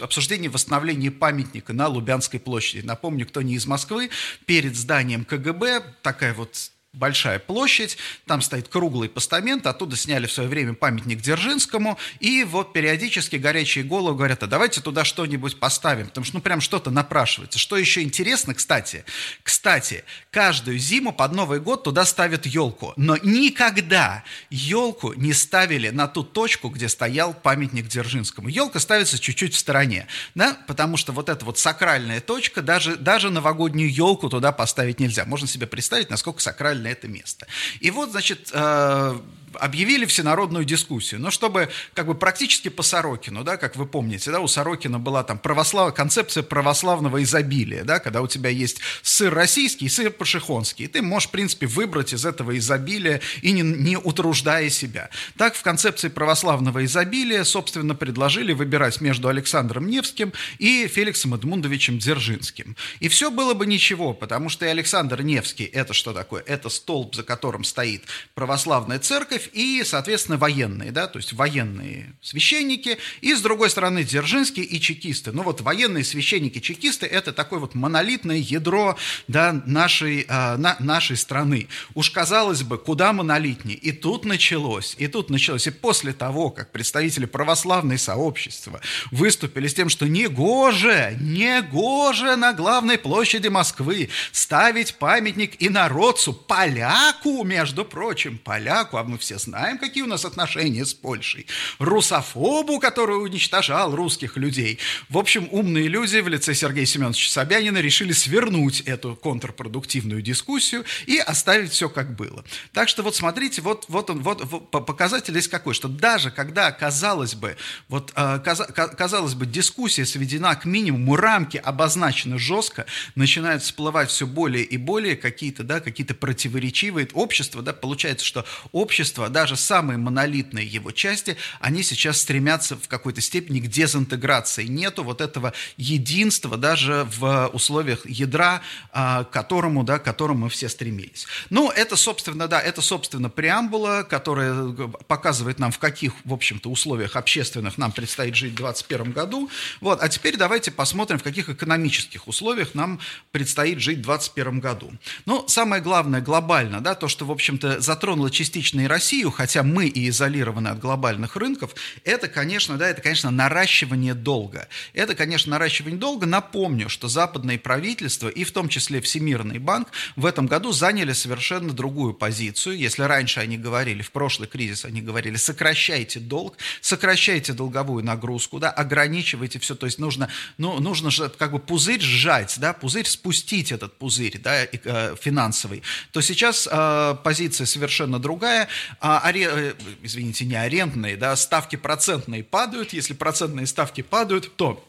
обсуждение 0.00 0.50
восстановления 0.50 1.10
памятника 1.10 1.72
на 1.72 1.88
Лубянской 1.88 2.40
площади. 2.40 2.84
Напомню, 2.84 3.26
кто 3.26 3.42
не 3.42 3.54
из 3.54 3.66
Москвы, 3.66 4.10
перед 4.46 4.76
зданием 4.76 5.24
КГБ 5.24 5.82
такая 6.02 6.34
вот 6.34 6.72
большая 6.92 7.38
площадь, 7.38 7.96
там 8.26 8.42
стоит 8.42 8.68
круглый 8.68 9.08
постамент, 9.08 9.66
оттуда 9.66 9.96
сняли 9.96 10.26
в 10.26 10.32
свое 10.32 10.48
время 10.48 10.74
памятник 10.74 11.20
Дзержинскому, 11.20 11.98
и 12.18 12.42
вот 12.42 12.72
периодически 12.72 13.36
горячие 13.36 13.84
головы 13.84 14.16
говорят, 14.16 14.42
а 14.42 14.48
давайте 14.48 14.80
туда 14.80 15.04
что-нибудь 15.04 15.60
поставим, 15.60 16.08
потому 16.08 16.24
что 16.24 16.36
ну 16.36 16.42
прям 16.42 16.60
что-то 16.60 16.90
напрашивается. 16.90 17.58
Что 17.58 17.76
еще 17.76 18.02
интересно, 18.02 18.54
кстати, 18.54 19.04
кстати, 19.44 20.04
каждую 20.32 20.78
зиму 20.78 21.12
под 21.12 21.32
Новый 21.32 21.60
год 21.60 21.84
туда 21.84 22.04
ставят 22.04 22.44
елку, 22.44 22.92
но 22.96 23.16
никогда 23.22 24.24
елку 24.50 25.12
не 25.12 25.32
ставили 25.32 25.90
на 25.90 26.08
ту 26.08 26.24
точку, 26.24 26.70
где 26.70 26.88
стоял 26.88 27.34
памятник 27.34 27.86
Дзержинскому. 27.86 28.48
Елка 28.48 28.80
ставится 28.80 29.18
чуть-чуть 29.18 29.54
в 29.54 29.58
стороне, 29.58 30.08
да, 30.34 30.58
потому 30.66 30.96
что 30.96 31.12
вот 31.12 31.28
эта 31.28 31.44
вот 31.44 31.56
сакральная 31.56 32.20
точка, 32.20 32.62
даже, 32.62 32.96
даже 32.96 33.30
новогоднюю 33.30 33.92
елку 33.92 34.28
туда 34.28 34.50
поставить 34.50 34.98
нельзя. 34.98 35.24
Можно 35.24 35.46
себе 35.46 35.68
представить, 35.68 36.10
насколько 36.10 36.40
сакральная 36.40 36.79
на 36.80 36.88
это 36.88 37.08
место. 37.08 37.46
И 37.80 37.90
вот, 37.90 38.10
значит, 38.10 38.50
э, 38.52 39.20
объявили 39.54 40.04
всенародную 40.06 40.64
дискуссию. 40.64 41.20
Но 41.20 41.30
чтобы 41.30 41.68
как 41.94 42.06
бы 42.06 42.14
практически 42.14 42.68
по 42.68 42.82
Сорокину, 42.82 43.44
да, 43.44 43.56
как 43.56 43.76
вы 43.76 43.86
помните, 43.86 44.30
да, 44.30 44.40
у 44.40 44.48
Сорокина 44.48 44.98
была 44.98 45.24
там 45.24 45.38
православ... 45.38 45.94
концепция 45.94 46.42
православного 46.42 47.22
изобилия, 47.22 47.84
да, 47.84 47.98
когда 47.98 48.22
у 48.22 48.26
тебя 48.26 48.50
есть 48.50 48.80
сыр 49.02 49.32
российский 49.32 49.86
и 49.86 49.88
сыр 49.88 50.10
пашихонский. 50.10 50.84
И 50.86 50.88
ты 50.88 51.02
можешь, 51.02 51.28
в 51.28 51.32
принципе, 51.32 51.66
выбрать 51.66 52.12
из 52.12 52.24
этого 52.24 52.56
изобилия 52.58 53.20
и 53.42 53.52
не, 53.52 53.62
не 53.62 53.96
утруждая 53.96 54.70
себя. 54.70 55.10
Так 55.36 55.54
в 55.54 55.62
концепции 55.62 56.08
православного 56.08 56.84
изобилия, 56.84 57.44
собственно, 57.44 57.94
предложили 57.94 58.52
выбирать 58.52 59.00
между 59.00 59.28
Александром 59.28 59.88
Невским 59.88 60.32
и 60.58 60.86
Феликсом 60.88 61.34
Эдмундовичем 61.34 61.98
Дзержинским. 61.98 62.76
И 63.00 63.08
все 63.08 63.30
было 63.30 63.54
бы 63.54 63.66
ничего, 63.66 64.12
потому 64.12 64.48
что 64.48 64.66
и 64.66 64.68
Александр 64.68 65.22
Невский, 65.22 65.64
это 65.64 65.94
что 65.94 66.12
такое? 66.12 66.42
Это 66.46 66.68
столб, 66.68 67.14
за 67.14 67.22
которым 67.22 67.64
стоит 67.64 68.04
православная 68.34 68.98
церковь, 68.98 69.39
церковь 69.40 69.50
и, 69.52 69.82
соответственно, 69.84 70.38
военные, 70.38 70.92
да, 70.92 71.06
то 71.06 71.18
есть 71.18 71.32
военные 71.32 72.14
священники, 72.22 72.98
и, 73.20 73.34
с 73.34 73.40
другой 73.40 73.70
стороны, 73.70 74.04
Дзержинские 74.04 74.64
и 74.64 74.80
чекисты. 74.80 75.32
Ну 75.32 75.42
вот 75.42 75.60
военные 75.60 76.04
священники-чекисты– 76.04 77.06
это 77.10 77.32
такое 77.32 77.58
вот 77.58 77.74
монолитное 77.74 78.36
ядро 78.36 78.96
да, 79.28 79.62
нашей, 79.66 80.26
э, 80.28 80.56
на, 80.56 80.76
нашей 80.80 81.16
страны. 81.16 81.68
Уж 81.94 82.10
казалось 82.10 82.62
бы, 82.62 82.78
куда 82.78 83.12
монолитнее. 83.12 83.76
И 83.76 83.92
тут 83.92 84.24
началось, 84.24 84.94
и 84.98 85.06
тут 85.06 85.30
началось. 85.30 85.66
И 85.66 85.70
после 85.70 86.12
того, 86.12 86.50
как 86.50 86.72
представители 86.72 87.26
православной 87.26 87.98
сообщества 87.98 88.80
выступили 89.10 89.68
с 89.68 89.74
тем, 89.74 89.88
что 89.88 90.06
негоже, 90.08 91.16
негоже 91.20 92.36
на 92.36 92.52
главной 92.52 92.98
площади 92.98 93.48
Москвы 93.48 94.08
ставить 94.32 94.94
памятник 94.94 95.56
инородцу, 95.58 96.32
поляку, 96.32 97.44
между 97.44 97.84
прочим, 97.84 98.38
поляку, 98.38 98.96
а 98.96 99.04
мы 99.04 99.18
все 99.18 99.29
все 99.30 99.38
знаем, 99.38 99.78
какие 99.78 100.02
у 100.02 100.08
нас 100.08 100.24
отношения 100.24 100.84
с 100.84 100.92
Польшей. 100.92 101.46
Русофобу, 101.78 102.80
который 102.80 103.22
уничтожал 103.22 103.94
русских 103.94 104.36
людей. 104.36 104.80
В 105.08 105.16
общем, 105.16 105.48
умные 105.52 105.86
люди 105.86 106.16
в 106.16 106.26
лице 106.26 106.52
Сергея 106.52 106.84
Семеновича 106.84 107.30
Собянина 107.30 107.78
решили 107.78 108.10
свернуть 108.10 108.80
эту 108.80 109.14
контрпродуктивную 109.14 110.20
дискуссию 110.20 110.84
и 111.06 111.18
оставить 111.18 111.70
все 111.70 111.88
как 111.88 112.16
было. 112.16 112.44
Так 112.72 112.88
что 112.88 113.04
вот 113.04 113.14
смотрите, 113.14 113.62
вот, 113.62 113.84
вот 113.86 114.10
он, 114.10 114.20
вот, 114.20 114.44
вот 114.44 114.70
показатель 114.84 115.36
есть 115.36 115.48
какой, 115.48 115.74
что 115.74 115.86
даже 115.86 116.32
когда, 116.32 116.72
казалось 116.72 117.36
бы, 117.36 117.56
вот, 117.88 118.12
э, 118.16 118.40
казалось 118.40 119.34
бы, 119.34 119.46
дискуссия 119.46 120.06
сведена 120.06 120.56
к 120.56 120.64
минимуму, 120.64 121.14
рамки 121.14 121.56
обозначены 121.56 122.36
жестко, 122.36 122.86
начинают 123.14 123.62
всплывать 123.62 124.10
все 124.10 124.26
более 124.26 124.64
и 124.64 124.76
более 124.76 125.14
какие-то, 125.14 125.62
да, 125.62 125.78
какие-то 125.78 126.14
противоречивые 126.14 127.08
общества, 127.12 127.62
да, 127.62 127.72
получается, 127.72 128.26
что 128.26 128.44
общество 128.72 129.19
общества, 129.20 129.28
даже 129.28 129.56
самые 129.56 129.98
монолитные 129.98 130.66
его 130.66 130.90
части, 130.90 131.36
они 131.60 131.82
сейчас 131.82 132.20
стремятся 132.20 132.76
в 132.76 132.88
какой-то 132.88 133.20
степени 133.20 133.60
к 133.60 133.66
дезинтеграции. 133.66 134.66
Нету 134.66 135.04
вот 135.04 135.20
этого 135.20 135.52
единства 135.76 136.56
даже 136.56 137.06
в 137.18 137.50
условиях 137.52 138.06
ядра, 138.06 138.60
а, 138.92 139.24
к 139.24 139.30
которому, 139.30 139.84
да, 139.84 139.98
к 139.98 140.04
которому 140.04 140.40
мы 140.40 140.48
все 140.48 140.68
стремились. 140.68 141.26
Ну, 141.50 141.70
это, 141.70 141.96
собственно, 141.96 142.46
да, 142.48 142.60
это, 142.60 142.80
собственно, 142.80 143.28
преамбула, 143.28 144.06
которая 144.08 144.72
показывает 145.08 145.58
нам, 145.58 145.70
в 145.70 145.78
каких, 145.78 146.12
в 146.24 146.32
общем-то, 146.32 146.70
условиях 146.70 147.16
общественных 147.16 147.78
нам 147.78 147.92
предстоит 147.92 148.34
жить 148.34 148.52
в 148.52 148.56
2021 148.56 149.12
году. 149.12 149.50
Вот, 149.80 150.02
а 150.02 150.08
теперь 150.08 150.36
давайте 150.36 150.70
посмотрим, 150.70 151.18
в 151.18 151.22
каких 151.22 151.48
экономических 151.48 152.28
условиях 152.28 152.74
нам 152.74 153.00
предстоит 153.32 153.80
жить 153.80 153.98
в 153.98 154.02
2021 154.02 154.60
году. 154.60 154.92
Ну, 155.26 155.44
самое 155.48 155.82
главное, 155.82 156.20
глобально, 156.20 156.80
да, 156.80 156.94
то, 156.94 157.08
что, 157.08 157.24
в 157.24 157.30
общем-то, 157.30 157.80
затронуло 157.80 158.30
частично 158.30 158.80
и 158.80 158.86
Россию, 158.86 159.09
Россию, 159.10 159.32
хотя 159.32 159.64
мы 159.64 159.88
и 159.88 160.08
изолированы 160.08 160.68
от 160.68 160.78
глобальных 160.78 161.34
рынков, 161.34 161.74
это, 162.04 162.28
конечно, 162.28 162.76
да, 162.76 162.88
это, 162.88 163.02
конечно, 163.02 163.32
наращивание 163.32 164.14
долга. 164.14 164.68
Это, 164.92 165.16
конечно, 165.16 165.50
наращивание 165.50 165.98
долга. 165.98 166.26
Напомню, 166.26 166.88
что 166.88 167.08
западные 167.08 167.58
правительства, 167.58 168.28
и 168.28 168.44
в 168.44 168.52
том 168.52 168.68
числе 168.68 169.00
Всемирный 169.00 169.58
банк, 169.58 169.88
в 170.14 170.26
этом 170.26 170.46
году 170.46 170.70
заняли 170.70 171.12
совершенно 171.12 171.72
другую 171.72 172.14
позицию. 172.14 172.78
Если 172.78 173.02
раньше 173.02 173.40
они 173.40 173.58
говорили, 173.58 174.02
в 174.02 174.12
прошлый 174.12 174.48
кризис 174.48 174.84
они 174.84 175.02
говорили, 175.02 175.34
сокращайте 175.34 176.20
долг, 176.20 176.56
сокращайте 176.80 177.52
долговую 177.52 178.04
нагрузку, 178.04 178.60
да, 178.60 178.70
ограничивайте 178.70 179.58
все, 179.58 179.74
то 179.74 179.86
есть 179.86 179.98
нужно, 179.98 180.28
ну, 180.56 180.78
нужно 180.78 181.10
же 181.10 181.28
как 181.30 181.50
бы 181.50 181.58
пузырь 181.58 182.00
сжать, 182.00 182.58
да, 182.60 182.72
пузырь 182.72 183.06
спустить 183.06 183.72
этот 183.72 183.98
пузырь, 183.98 184.38
да, 184.38 184.62
э, 184.62 185.16
финансовый, 185.20 185.82
то 186.12 186.20
сейчас 186.20 186.68
э, 186.70 187.16
позиция 187.24 187.66
совершенно 187.66 188.20
другая 188.20 188.68
а, 189.00 189.20
аре, 189.26 189.48
э, 189.50 189.74
извините, 190.02 190.44
не 190.44 190.56
арендные, 190.56 191.16
да, 191.16 191.34
ставки 191.34 191.76
процентные 191.76 192.44
падают, 192.44 192.92
если 192.92 193.14
процентные 193.14 193.66
ставки 193.66 194.02
падают, 194.02 194.54
то 194.56 194.84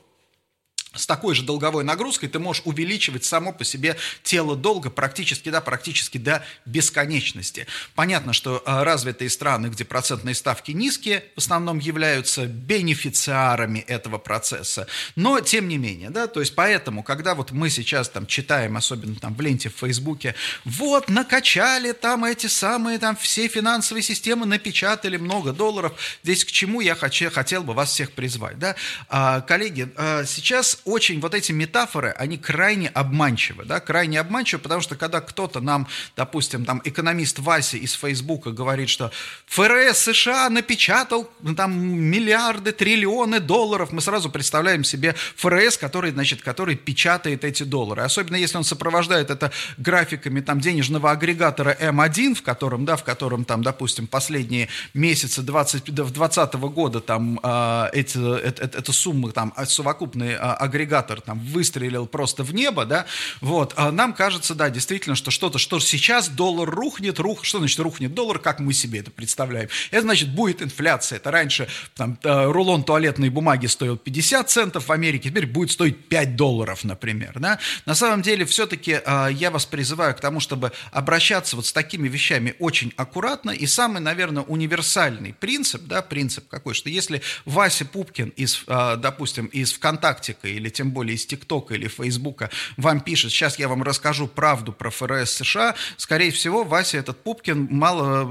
с 0.94 1.08
такой 1.08 1.36
же 1.36 1.44
долговой 1.44 1.86
нагрузкой 1.86 2.28
ты 2.28 2.38
можешь 2.38 2.64
увеличивать 2.66 3.24
само 3.24 3.54
по 3.54 3.64
себе 3.64 3.96
тело 4.24 4.58
долга 4.58 4.90
практически, 4.90 5.48
да, 5.48 5.62
практически 5.62 6.18
до 6.18 6.44
бесконечности. 6.66 7.66
Понятно, 7.96 8.34
что 8.34 8.62
а, 8.66 8.84
развитые 8.84 9.30
страны, 9.30 9.68
где 9.68 9.86
процентные 9.86 10.36
ставки 10.36 10.72
низкие, 10.72 11.24
в 11.36 11.38
основном 11.38 11.80
являются 11.80 12.46
бенефициарами 12.46 13.80
этого 13.80 14.18
процесса. 14.18 14.88
Но, 15.16 15.40
тем 15.40 15.70
не 15.70 15.78
менее, 15.78 16.10
да, 16.10 16.28
то 16.28 16.42
есть 16.42 16.56
поэтому, 16.56 17.04
когда 17.04 17.36
вот 17.36 17.52
мы 17.52 17.70
сейчас 17.70 18.10
там 18.10 18.28
читаем, 18.28 18.76
особенно 18.76 19.16
там 19.16 19.34
в 19.34 19.40
ленте 19.40 19.70
в 19.70 19.76
Фейсбуке, 19.80 20.36
вот, 20.66 21.10
накачали 21.10 21.94
там 21.94 22.26
эти 22.26 22.48
самые 22.48 23.00
там 23.00 23.16
все 23.16 23.48
финансовые 23.48 24.04
системы, 24.04 24.46
напечатали 24.46 25.16
много 25.16 25.54
долларов, 25.54 25.94
здесь 26.22 26.44
к 26.44 26.52
чему 26.52 26.82
я 26.82 26.96
хочу, 26.96 27.32
хотел 27.32 27.64
бы 27.64 27.74
вас 27.74 27.92
всех 27.92 28.12
призвать, 28.12 28.60
да. 28.60 28.76
А, 29.08 29.40
коллеги, 29.40 29.90
а, 29.96 30.26
сейчас 30.26 30.81
очень 30.86 31.20
вот 31.20 31.34
эти 31.34 31.52
метафоры, 31.52 32.12
они 32.18 32.38
крайне 32.38 32.90
обманчивы, 32.90 33.66
да, 33.66 33.80
крайне 33.80 34.20
обманчивы, 34.20 34.62
потому 34.62 34.82
что 34.82 34.96
когда 34.96 35.22
кто-то 35.22 35.60
нам, 35.62 35.88
допустим, 36.16 36.66
там 36.66 36.82
экономист 36.84 37.40
Вася 37.40 37.78
из 37.78 37.94
Фейсбука 37.94 38.52
говорит, 38.52 38.90
что 38.90 39.12
ФРС 39.48 39.98
США 39.98 40.50
напечатал 40.50 41.30
ну, 41.42 41.56
там 41.56 41.78
миллиарды, 41.80 42.72
триллионы 42.72 43.40
долларов, 43.40 43.92
мы 43.92 44.02
сразу 44.02 44.30
представляем 44.30 44.84
себе 44.84 45.16
ФРС, 45.36 45.78
который, 45.78 46.12
значит, 46.12 46.42
который 46.42 46.76
печатает 46.76 47.44
эти 47.44 47.64
доллары. 47.64 48.04
Особенно 48.04 48.36
если 48.36 48.58
он 48.58 48.64
сопровождает 48.64 49.30
это 49.30 49.52
графиками 49.78 50.42
там 50.42 50.60
денежного 50.60 51.12
агрегатора 51.12 51.78
М1, 51.80 52.36
в 52.36 52.42
котором, 52.42 52.86
да, 52.86 52.96
в 52.96 53.04
котором 53.04 53.46
там, 53.46 53.64
допустим, 53.64 54.08
последние 54.08 54.68
месяцы 54.94 55.42
20, 55.42 55.94
2020 55.94 56.54
года 56.54 57.00
там 57.00 57.40
э, 57.42 57.90
эти, 57.94 58.18
это, 58.18 58.64
это, 58.64 58.78
это 58.80 58.92
суммы 58.92 59.32
там 59.32 59.54
совокупные 59.66 60.34
э, 60.34 60.38
агрегатор 60.72 61.20
там 61.20 61.40
выстрелил 61.40 62.08
просто 62.08 62.44
в 62.44 62.54
небо, 62.54 62.86
да, 62.86 63.06
вот, 63.42 63.74
а 63.76 63.92
нам 63.92 64.14
кажется, 64.14 64.56
да, 64.56 64.70
действительно, 64.70 65.16
что 65.16 65.32
что-то, 65.32 65.60
что 65.60 65.80
сейчас 65.80 66.30
доллар 66.30 66.70
рухнет, 66.70 67.20
рух, 67.20 67.44
что 67.44 67.60
значит 67.60 67.80
рухнет 67.80 68.14
доллар, 68.14 68.40
как 68.40 68.60
мы 68.60 68.74
себе 68.74 69.00
это 69.00 69.12
представляем? 69.12 69.70
Это 69.92 70.04
значит 70.04 70.34
будет 70.34 70.62
инфляция. 70.62 71.18
Это 71.18 71.32
раньше 71.32 71.68
там 71.96 72.18
э, 72.24 72.46
рулон 72.46 72.84
туалетной 72.84 73.30
бумаги 73.30 73.68
стоил 73.68 73.98
50 73.98 74.50
центов 74.50 74.88
в 74.88 74.92
Америке, 74.92 75.30
теперь 75.30 75.46
будет 75.46 75.72
стоить 75.72 76.06
5 76.06 76.36
долларов, 76.36 76.84
например, 76.84 77.34
да. 77.40 77.60
На 77.86 77.96
самом 77.96 78.22
деле, 78.22 78.46
все-таки 78.46 79.02
э, 79.04 79.28
я 79.34 79.52
вас 79.52 79.66
призываю 79.66 80.16
к 80.16 80.22
тому, 80.22 80.40
чтобы 80.40 80.72
обращаться 80.92 81.56
вот 81.56 81.66
с 81.66 81.74
такими 81.74 82.08
вещами 82.08 82.56
очень 82.60 82.94
аккуратно, 82.96 83.52
и 83.52 83.68
самый, 83.68 84.02
наверное, 84.02 84.44
универсальный 84.44 85.34
принцип, 85.34 85.84
да, 85.84 86.02
принцип 86.02 86.48
какой, 86.48 86.74
что 86.74 86.90
если 86.90 87.22
Вася 87.46 87.86
Пупкин 87.86 88.30
из, 88.30 88.64
э, 88.68 88.96
допустим, 88.98 89.48
из 89.48 89.74
ВКонтактика 89.74 90.48
или 90.48 90.61
тем 90.70 90.92
более 90.92 91.16
из 91.16 91.26
ТикТока 91.26 91.76
или 91.76 91.88
Фейсбука 91.88 92.50
вам 92.78 93.02
пишет, 93.02 93.32
сейчас 93.32 93.60
я 93.60 93.68
вам 93.68 93.84
расскажу 93.84 94.28
правду 94.28 94.74
про 94.74 94.90
ФРС 94.90 95.32
США, 95.32 95.76
скорее 95.98 96.32
всего, 96.32 96.64
Вася 96.64 96.98
этот 96.98 97.24
Пупкин 97.24 97.68
мало, 97.72 98.26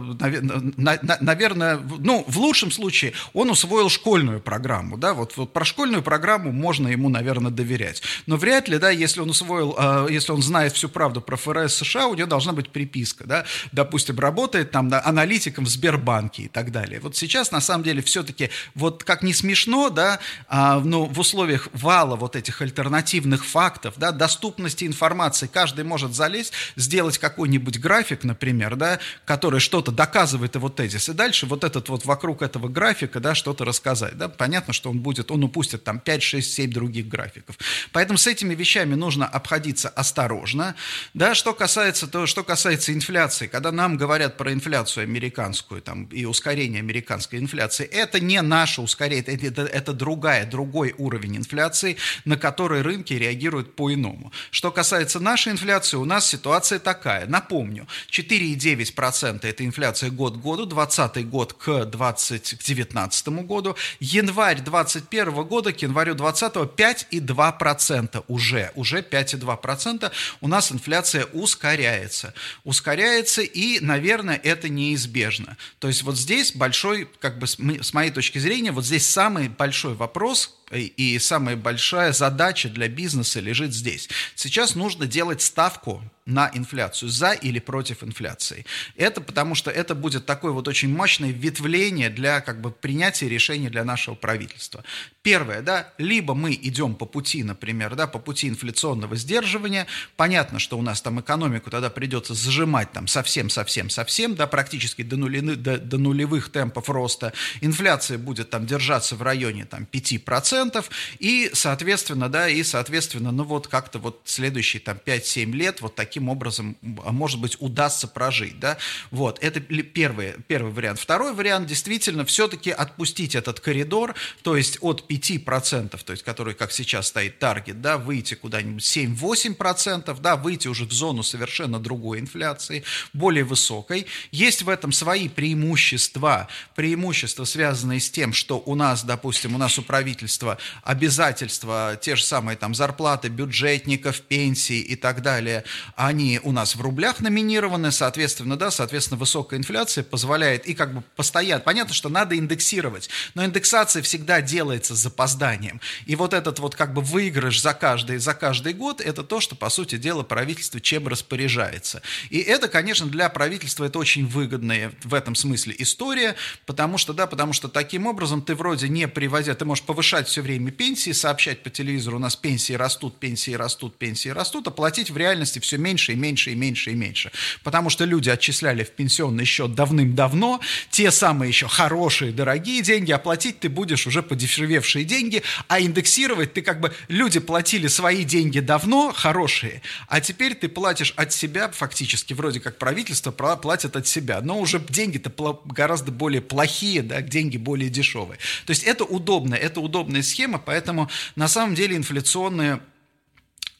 наверное, 0.76 1.80
ну, 1.98 2.24
в 2.26 2.38
лучшем 2.38 2.70
случае 2.70 3.12
он 3.32 3.50
усвоил 3.50 3.88
школьную 3.88 4.40
программу, 4.40 4.96
да, 4.96 5.14
вот, 5.14 5.36
вот 5.36 5.52
про 5.52 5.64
школьную 5.64 6.02
программу 6.02 6.52
можно 6.52 6.88
ему, 6.88 7.08
наверное, 7.08 7.50
доверять. 7.50 8.02
Но 8.26 8.36
вряд 8.36 8.68
ли, 8.68 8.78
да, 8.78 8.90
если 8.90 9.20
он 9.20 9.30
усвоил, 9.30 9.74
э, 9.78 10.08
если 10.10 10.32
он 10.32 10.42
знает 10.42 10.72
всю 10.72 10.88
правду 10.88 11.20
про 11.20 11.36
ФРС 11.36 11.74
США, 11.74 12.06
у 12.06 12.14
него 12.14 12.28
должна 12.28 12.52
быть 12.52 12.70
приписка, 12.70 13.26
да, 13.26 13.44
допустим, 13.72 14.18
работает 14.18 14.70
там 14.70 14.88
да, 14.88 15.02
аналитиком 15.04 15.64
в 15.64 15.68
Сбербанке 15.68 16.44
и 16.44 16.48
так 16.48 16.72
далее. 16.72 17.00
Вот 17.00 17.16
сейчас, 17.16 17.52
на 17.52 17.60
самом 17.60 17.84
деле, 17.84 18.02
все-таки, 18.02 18.50
вот 18.74 19.04
как 19.04 19.22
не 19.22 19.32
смешно, 19.32 19.90
да, 19.90 20.20
а, 20.48 20.80
но 20.80 21.06
в 21.06 21.18
условиях 21.18 21.68
вала 21.72 22.16
вот 22.20 22.36
этих 22.36 22.62
альтернативных 22.62 23.44
фактов, 23.44 23.94
да, 23.96 24.12
доступности 24.12 24.84
информации, 24.84 25.48
каждый 25.52 25.84
может 25.84 26.14
залезть, 26.14 26.52
сделать 26.76 27.18
какой-нибудь 27.18 27.80
график, 27.80 28.22
например, 28.22 28.76
да, 28.76 29.00
который 29.24 29.58
что-то 29.58 29.90
доказывает 29.90 30.54
его 30.54 30.68
тезис, 30.68 31.08
и 31.08 31.12
дальше 31.12 31.46
вот 31.46 31.64
этот 31.64 31.88
вот 31.88 32.04
вокруг 32.04 32.42
этого 32.42 32.68
графика, 32.68 33.18
да, 33.18 33.34
что-то 33.34 33.64
рассказать, 33.64 34.16
да, 34.16 34.28
понятно, 34.28 34.72
что 34.72 34.90
он 34.90 35.00
будет, 35.00 35.30
он 35.30 35.42
упустит 35.42 35.82
там 35.82 35.98
5, 35.98 36.22
6, 36.22 36.54
7 36.54 36.70
других 36.70 37.08
графиков. 37.08 37.56
Поэтому 37.92 38.18
с 38.18 38.26
этими 38.26 38.54
вещами 38.54 38.94
нужно 38.94 39.26
обходиться 39.26 39.88
осторожно, 39.88 40.76
да, 41.14 41.34
что 41.34 41.54
касается 41.54 42.06
того, 42.06 42.26
что 42.26 42.44
касается 42.44 42.92
инфляции, 42.92 43.46
когда 43.46 43.72
нам 43.72 43.96
говорят 43.96 44.36
про 44.36 44.52
инфляцию 44.52 45.04
американскую, 45.04 45.80
там, 45.80 46.04
и 46.04 46.24
ускорение 46.24 46.80
американской 46.80 47.38
инфляции, 47.38 47.86
это 47.86 48.20
не 48.20 48.40
наше 48.42 48.82
ускорение, 48.82 49.24
это, 49.24 49.46
это, 49.46 49.62
это 49.62 49.92
другая, 49.92 50.46
другой 50.46 50.94
уровень 50.98 51.38
инфляции, 51.38 51.96
на 52.24 52.36
который 52.36 52.82
рынки 52.82 53.12
реагируют 53.14 53.76
по-иному. 53.76 54.32
Что 54.50 54.70
касается 54.70 55.20
нашей 55.20 55.52
инфляции, 55.52 55.96
у 55.96 56.04
нас 56.04 56.26
ситуация 56.26 56.78
такая. 56.78 57.26
Напомню, 57.26 57.86
4,9% 58.10 59.46
это 59.46 59.64
инфляция 59.64 60.10
год 60.10 60.36
к 60.36 60.40
году, 60.40 60.66
20 60.66 61.28
год 61.28 61.52
к 61.52 61.84
20, 61.84 62.58
к 62.58 62.62
19 62.62 63.28
году, 63.28 63.76
январь 64.00 64.60
21 64.60 65.44
года 65.44 65.72
к 65.72 65.82
январю 65.82 66.14
20 66.14 66.54
5,2% 66.54 68.24
уже, 68.28 68.72
уже 68.74 69.00
5,2% 69.00 70.10
у 70.40 70.48
нас 70.48 70.72
инфляция 70.72 71.26
ускоряется. 71.26 72.34
Ускоряется 72.64 73.42
и, 73.42 73.80
наверное, 73.80 74.40
это 74.42 74.68
неизбежно. 74.68 75.56
То 75.78 75.88
есть 75.88 76.02
вот 76.02 76.16
здесь 76.16 76.52
большой, 76.52 77.08
как 77.20 77.38
бы 77.38 77.46
с 77.46 77.92
моей 77.92 78.10
точки 78.10 78.38
зрения, 78.38 78.72
вот 78.72 78.84
здесь 78.84 79.06
самый 79.06 79.48
большой 79.48 79.94
вопрос, 79.94 80.56
и 80.70 81.18
самая 81.18 81.56
большая 81.56 82.12
задача 82.12 82.68
для 82.68 82.88
бизнеса 82.88 83.40
лежит 83.40 83.74
здесь. 83.74 84.08
Сейчас 84.34 84.74
нужно 84.74 85.06
делать 85.06 85.42
ставку 85.42 86.02
на 86.30 86.50
инфляцию, 86.54 87.08
за 87.08 87.32
или 87.32 87.58
против 87.58 88.02
инфляции. 88.02 88.64
Это 88.96 89.20
потому, 89.20 89.54
что 89.54 89.70
это 89.70 89.94
будет 89.94 90.26
такое 90.26 90.52
вот 90.52 90.68
очень 90.68 90.94
мощное 90.94 91.30
ветвление 91.30 92.10
для 92.10 92.40
как 92.40 92.60
бы 92.60 92.70
принятия 92.70 93.28
решений 93.28 93.68
для 93.68 93.84
нашего 93.84 94.14
правительства. 94.14 94.84
Первое, 95.22 95.60
да, 95.60 95.92
либо 95.98 96.34
мы 96.34 96.54
идем 96.54 96.94
по 96.94 97.06
пути, 97.06 97.42
например, 97.42 97.94
да, 97.94 98.06
по 98.06 98.18
пути 98.18 98.48
инфляционного 98.48 99.16
сдерживания. 99.16 99.86
Понятно, 100.16 100.58
что 100.58 100.78
у 100.78 100.82
нас 100.82 101.02
там 101.02 101.20
экономику 101.20 101.70
тогда 101.70 101.90
придется 101.90 102.34
зажимать 102.34 102.92
там 102.92 103.06
совсем-совсем-совсем, 103.06 104.34
да, 104.34 104.46
практически 104.46 105.02
до, 105.02 105.16
нули, 105.16 105.40
до, 105.40 105.78
до 105.78 105.98
нулевых 105.98 106.50
темпов 106.50 106.88
роста. 106.88 107.32
Инфляция 107.60 108.18
будет 108.18 108.50
там 108.50 108.66
держаться 108.66 109.16
в 109.16 109.22
районе 109.22 109.64
там 109.64 109.86
5%, 109.90 110.20
10%, 110.30 110.84
и, 111.18 111.50
соответственно, 111.52 112.28
да, 112.28 112.48
и, 112.48 112.62
соответственно, 112.62 113.32
ну 113.32 113.44
вот 113.44 113.68
как-то 113.68 113.98
вот 113.98 114.22
следующие 114.24 114.80
там 114.80 114.98
5-7 115.04 115.52
лет 115.52 115.80
вот 115.80 115.94
таким 115.94 116.19
образом, 116.28 116.76
а 117.04 117.12
может 117.12 117.40
быть, 117.40 117.56
удастся 117.60 118.08
прожить, 118.08 118.58
да, 118.58 118.78
вот, 119.10 119.38
это 119.42 119.60
первый, 119.60 120.34
первый 120.46 120.72
вариант. 120.72 121.00
Второй 121.00 121.32
вариант, 121.34 121.66
действительно, 121.66 122.24
все-таки 122.24 122.70
отпустить 122.70 123.34
этот 123.34 123.60
коридор, 123.60 124.14
то 124.42 124.56
есть 124.56 124.78
от 124.80 125.10
5%, 125.10 126.02
то 126.04 126.12
есть 126.12 126.22
который, 126.22 126.54
как 126.54 126.72
сейчас 126.72 127.08
стоит 127.08 127.38
таргет, 127.38 127.80
да, 127.80 127.98
выйти 127.98 128.34
куда-нибудь 128.34 128.82
7-8%, 128.82 130.20
да, 130.20 130.36
выйти 130.36 130.68
уже 130.68 130.84
в 130.84 130.92
зону 130.92 131.22
совершенно 131.22 131.78
другой 131.78 132.20
инфляции, 132.20 132.84
более 133.12 133.44
высокой. 133.44 134.06
Есть 134.30 134.62
в 134.62 134.68
этом 134.68 134.92
свои 134.92 135.28
преимущества, 135.28 136.48
преимущества, 136.74 137.44
связанные 137.44 138.00
с 138.00 138.10
тем, 138.10 138.32
что 138.32 138.62
у 138.64 138.74
нас, 138.74 139.04
допустим, 139.04 139.54
у 139.54 139.58
нас 139.58 139.78
у 139.78 139.82
правительства 139.82 140.58
обязательства, 140.82 141.98
те 142.00 142.16
же 142.16 142.24
самые 142.24 142.56
там 142.56 142.74
зарплаты 142.74 143.28
бюджетников, 143.28 144.20
пенсии 144.20 144.80
и 144.80 144.96
так 144.96 145.22
далее, 145.22 145.64
они 146.00 146.40
у 146.42 146.52
нас 146.52 146.76
в 146.76 146.80
рублях 146.80 147.20
номинированы, 147.20 147.92
соответственно, 147.92 148.56
да, 148.56 148.70
соответственно, 148.70 149.18
высокая 149.18 149.58
инфляция 149.58 150.02
позволяет 150.02 150.66
и 150.66 150.72
как 150.72 150.94
бы 150.94 151.02
постоянно, 151.14 151.60
понятно, 151.60 151.92
что 151.92 152.08
надо 152.08 152.38
индексировать, 152.38 153.10
но 153.34 153.44
индексация 153.44 154.02
всегда 154.02 154.40
делается 154.40 154.96
с 154.96 154.98
запозданием. 154.98 155.78
И 156.06 156.16
вот 156.16 156.32
этот 156.32 156.58
вот 156.58 156.74
как 156.74 156.94
бы 156.94 157.02
выигрыш 157.02 157.60
за 157.60 157.74
каждый, 157.74 158.16
за 158.16 158.32
каждый 158.32 158.72
год, 158.72 159.02
это 159.02 159.22
то, 159.22 159.40
что, 159.40 159.54
по 159.54 159.68
сути 159.68 159.98
дела, 159.98 160.22
правительство 160.22 160.80
чем 160.80 161.06
распоряжается. 161.06 162.00
И 162.30 162.38
это, 162.38 162.68
конечно, 162.68 163.06
для 163.06 163.28
правительства 163.28 163.84
это 163.84 163.98
очень 163.98 164.26
выгодная 164.26 164.92
в 165.04 165.12
этом 165.12 165.34
смысле 165.34 165.74
история, 165.78 166.34
потому 166.64 166.96
что, 166.96 167.12
да, 167.12 167.26
потому 167.26 167.52
что 167.52 167.68
таким 167.68 168.06
образом 168.06 168.40
ты 168.40 168.54
вроде 168.54 168.88
не 168.88 169.06
приводя, 169.06 169.54
ты 169.54 169.66
можешь 169.66 169.84
повышать 169.84 170.28
все 170.28 170.40
время 170.40 170.70
пенсии, 170.70 171.12
сообщать 171.12 171.62
по 171.62 171.68
телевизору, 171.68 172.16
у 172.16 172.20
нас 172.20 172.36
пенсии 172.36 172.72
растут, 172.72 173.18
пенсии 173.18 173.52
растут, 173.52 173.98
пенсии 173.98 174.30
растут, 174.30 174.66
а 174.66 174.70
платить 174.70 175.10
в 175.10 175.16
реальности 175.18 175.58
все 175.58 175.76
меньше 175.76 175.89
и 176.12 176.14
меньше 176.14 176.52
и 176.52 176.54
меньше 176.54 176.90
и 176.90 176.94
меньше. 176.94 177.32
Потому 177.62 177.90
что 177.90 178.04
люди 178.04 178.30
отчисляли 178.30 178.84
в 178.84 178.90
пенсионный 178.90 179.44
счет 179.44 179.74
давным-давно, 179.74 180.60
те 180.90 181.10
самые 181.10 181.48
еще 181.48 181.68
хорошие, 181.68 182.32
дорогие 182.32 182.82
деньги, 182.82 183.12
оплатить 183.12 183.60
ты 183.60 183.68
будешь 183.68 184.06
уже 184.06 184.22
подешевевшие 184.22 185.04
деньги, 185.04 185.42
а 185.68 185.80
индексировать 185.80 186.52
ты 186.52 186.62
как 186.62 186.80
бы, 186.80 186.92
люди 187.08 187.40
платили 187.40 187.88
свои 187.88 188.24
деньги 188.24 188.60
давно, 188.60 189.12
хорошие, 189.12 189.82
а 190.08 190.20
теперь 190.20 190.54
ты 190.54 190.68
платишь 190.68 191.12
от 191.16 191.32
себя, 191.32 191.70
фактически, 191.70 192.32
вроде 192.32 192.60
как 192.60 192.78
правительство 192.78 193.30
платит 193.30 193.96
от 193.96 194.06
себя, 194.06 194.40
но 194.40 194.58
уже 194.58 194.80
деньги-то 194.80 195.62
гораздо 195.64 196.12
более 196.12 196.42
плохие, 196.42 197.02
да, 197.02 197.22
деньги 197.22 197.56
более 197.56 197.90
дешевые. 197.90 198.38
То 198.66 198.70
есть 198.70 198.84
это 198.84 199.04
удобно, 199.04 199.54
это 199.54 199.80
удобная 199.80 200.22
схема, 200.22 200.58
поэтому 200.58 201.10
на 201.36 201.48
самом 201.48 201.74
деле 201.74 201.96
инфляционные 201.96 202.80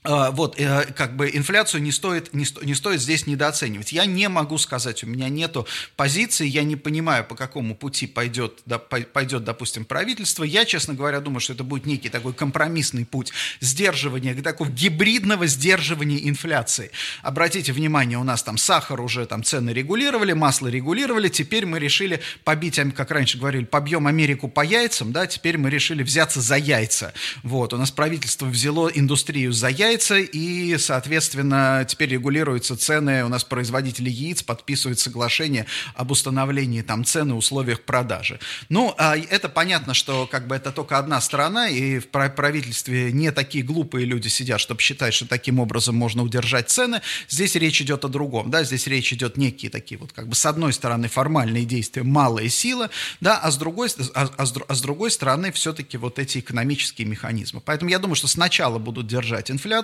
вот, 0.03 0.59
э, 0.59 0.87
как 0.97 1.15
бы 1.15 1.31
инфляцию 1.31 1.83
не 1.83 1.93
стоит, 1.93 2.33
не, 2.33 2.47
сто, 2.47 2.63
не 2.63 2.75
стоит 2.75 3.03
здесь 3.03 3.27
недооценивать. 3.27 3.93
Я 3.93 4.07
не 4.07 4.31
могу 4.31 4.57
сказать, 4.57 5.05
у 5.05 5.07
меня 5.07 5.29
нету 5.29 5.67
позиции, 5.95 6.47
я 6.47 6.63
не 6.63 6.77
понимаю, 6.77 7.23
по 7.23 7.35
какому 7.35 7.75
пути 7.75 8.07
пойдет, 8.07 8.61
да, 8.65 8.79
пойдет, 8.79 9.45
допустим, 9.45 9.85
правительство. 9.85 10.43
Я, 10.43 10.65
честно 10.65 10.95
говоря, 10.95 11.21
думаю, 11.21 11.41
что 11.41 11.53
это 11.53 11.65
будет 11.65 11.85
некий 11.85 12.09
такой 12.09 12.33
компромиссный 12.33 13.05
путь 13.05 13.33
сдерживания, 13.61 14.35
такого 14.35 14.71
гибридного 14.71 15.47
сдерживания 15.47 16.27
инфляции. 16.31 16.93
Обратите 17.21 17.75
внимание, 17.75 18.17
у 18.17 18.25
нас 18.25 18.43
там 18.43 18.57
сахар 18.57 19.03
уже 19.03 19.27
там 19.27 19.45
цены 19.45 19.69
регулировали, 19.69 20.33
масло 20.33 20.69
регулировали, 20.69 21.29
теперь 21.29 21.67
мы 21.67 21.79
решили 21.79 22.23
побить, 22.45 22.81
как 22.97 23.11
раньше 23.11 23.37
говорили, 23.37 23.65
побьем 23.65 24.07
Америку 24.07 24.49
по 24.49 24.65
яйцам, 24.65 25.13
да, 25.13 25.27
теперь 25.27 25.59
мы 25.59 25.69
решили 25.69 26.03
взяться 26.03 26.41
за 26.41 26.57
яйца. 26.57 27.13
Вот, 27.43 27.75
у 27.75 27.77
нас 27.77 27.91
правительство 27.91 28.47
взяло 28.47 28.89
индустрию 28.89 29.53
за 29.53 29.69
яйца, 29.69 29.90
яйца, 29.91 30.19
и, 30.19 30.77
соответственно, 30.79 31.85
теперь 31.89 32.11
регулируются 32.11 32.77
цены, 32.77 33.25
у 33.25 33.29
нас 33.29 33.45
производители 33.45 34.09
яиц 34.09 34.43
подписывают 34.43 34.99
соглашение 34.99 35.67
об 35.95 36.11
установлении 36.11 36.83
там 36.83 37.05
цены 37.05 37.35
условиях 37.35 37.83
продажи. 37.83 38.39
Ну, 38.69 38.95
а 38.99 39.17
это 39.17 39.49
понятно, 39.49 39.95
что 39.95 40.27
как 40.27 40.47
бы 40.47 40.55
это 40.55 40.73
только 40.73 40.99
одна 40.99 41.21
сторона, 41.21 41.69
и 41.69 41.99
в 41.99 42.09
правительстве 42.09 43.13
не 43.13 43.33
такие 43.33 43.65
глупые 43.65 44.07
люди 44.07 44.29
сидят, 44.29 44.61
чтобы 44.61 44.81
считать, 44.81 45.15
что 45.15 45.27
таким 45.27 45.61
образом 45.61 45.97
можно 45.97 46.23
удержать 46.23 46.71
цены. 46.71 47.03
Здесь 47.29 47.55
речь 47.57 47.81
идет 47.83 48.05
о 48.05 48.09
другом, 48.09 48.51
да, 48.51 48.65
здесь 48.65 48.87
речь 48.87 49.13
идет 49.13 49.37
некие 49.37 49.71
такие 49.71 49.99
вот 49.99 50.13
как 50.13 50.29
бы 50.29 50.35
с 50.35 50.47
одной 50.47 50.73
стороны 50.73 51.09
формальные 51.09 51.65
действия, 51.65 52.03
малая 52.03 52.49
сила, 52.49 52.91
да, 53.21 53.39
а 53.39 53.51
с 53.51 53.57
другой, 53.57 53.89
а, 54.15 54.29
а, 54.37 54.45
а 54.69 54.75
с 54.75 54.81
другой 54.81 55.11
стороны 55.11 55.53
все-таки 55.53 55.97
вот 55.97 56.19
эти 56.19 56.39
экономические 56.39 57.07
механизмы. 57.07 57.61
Поэтому 57.61 57.91
я 57.91 57.99
думаю, 57.99 58.15
что 58.15 58.29
сначала 58.29 58.79
будут 58.79 59.07
держать 59.07 59.51
инфляцию, 59.51 59.80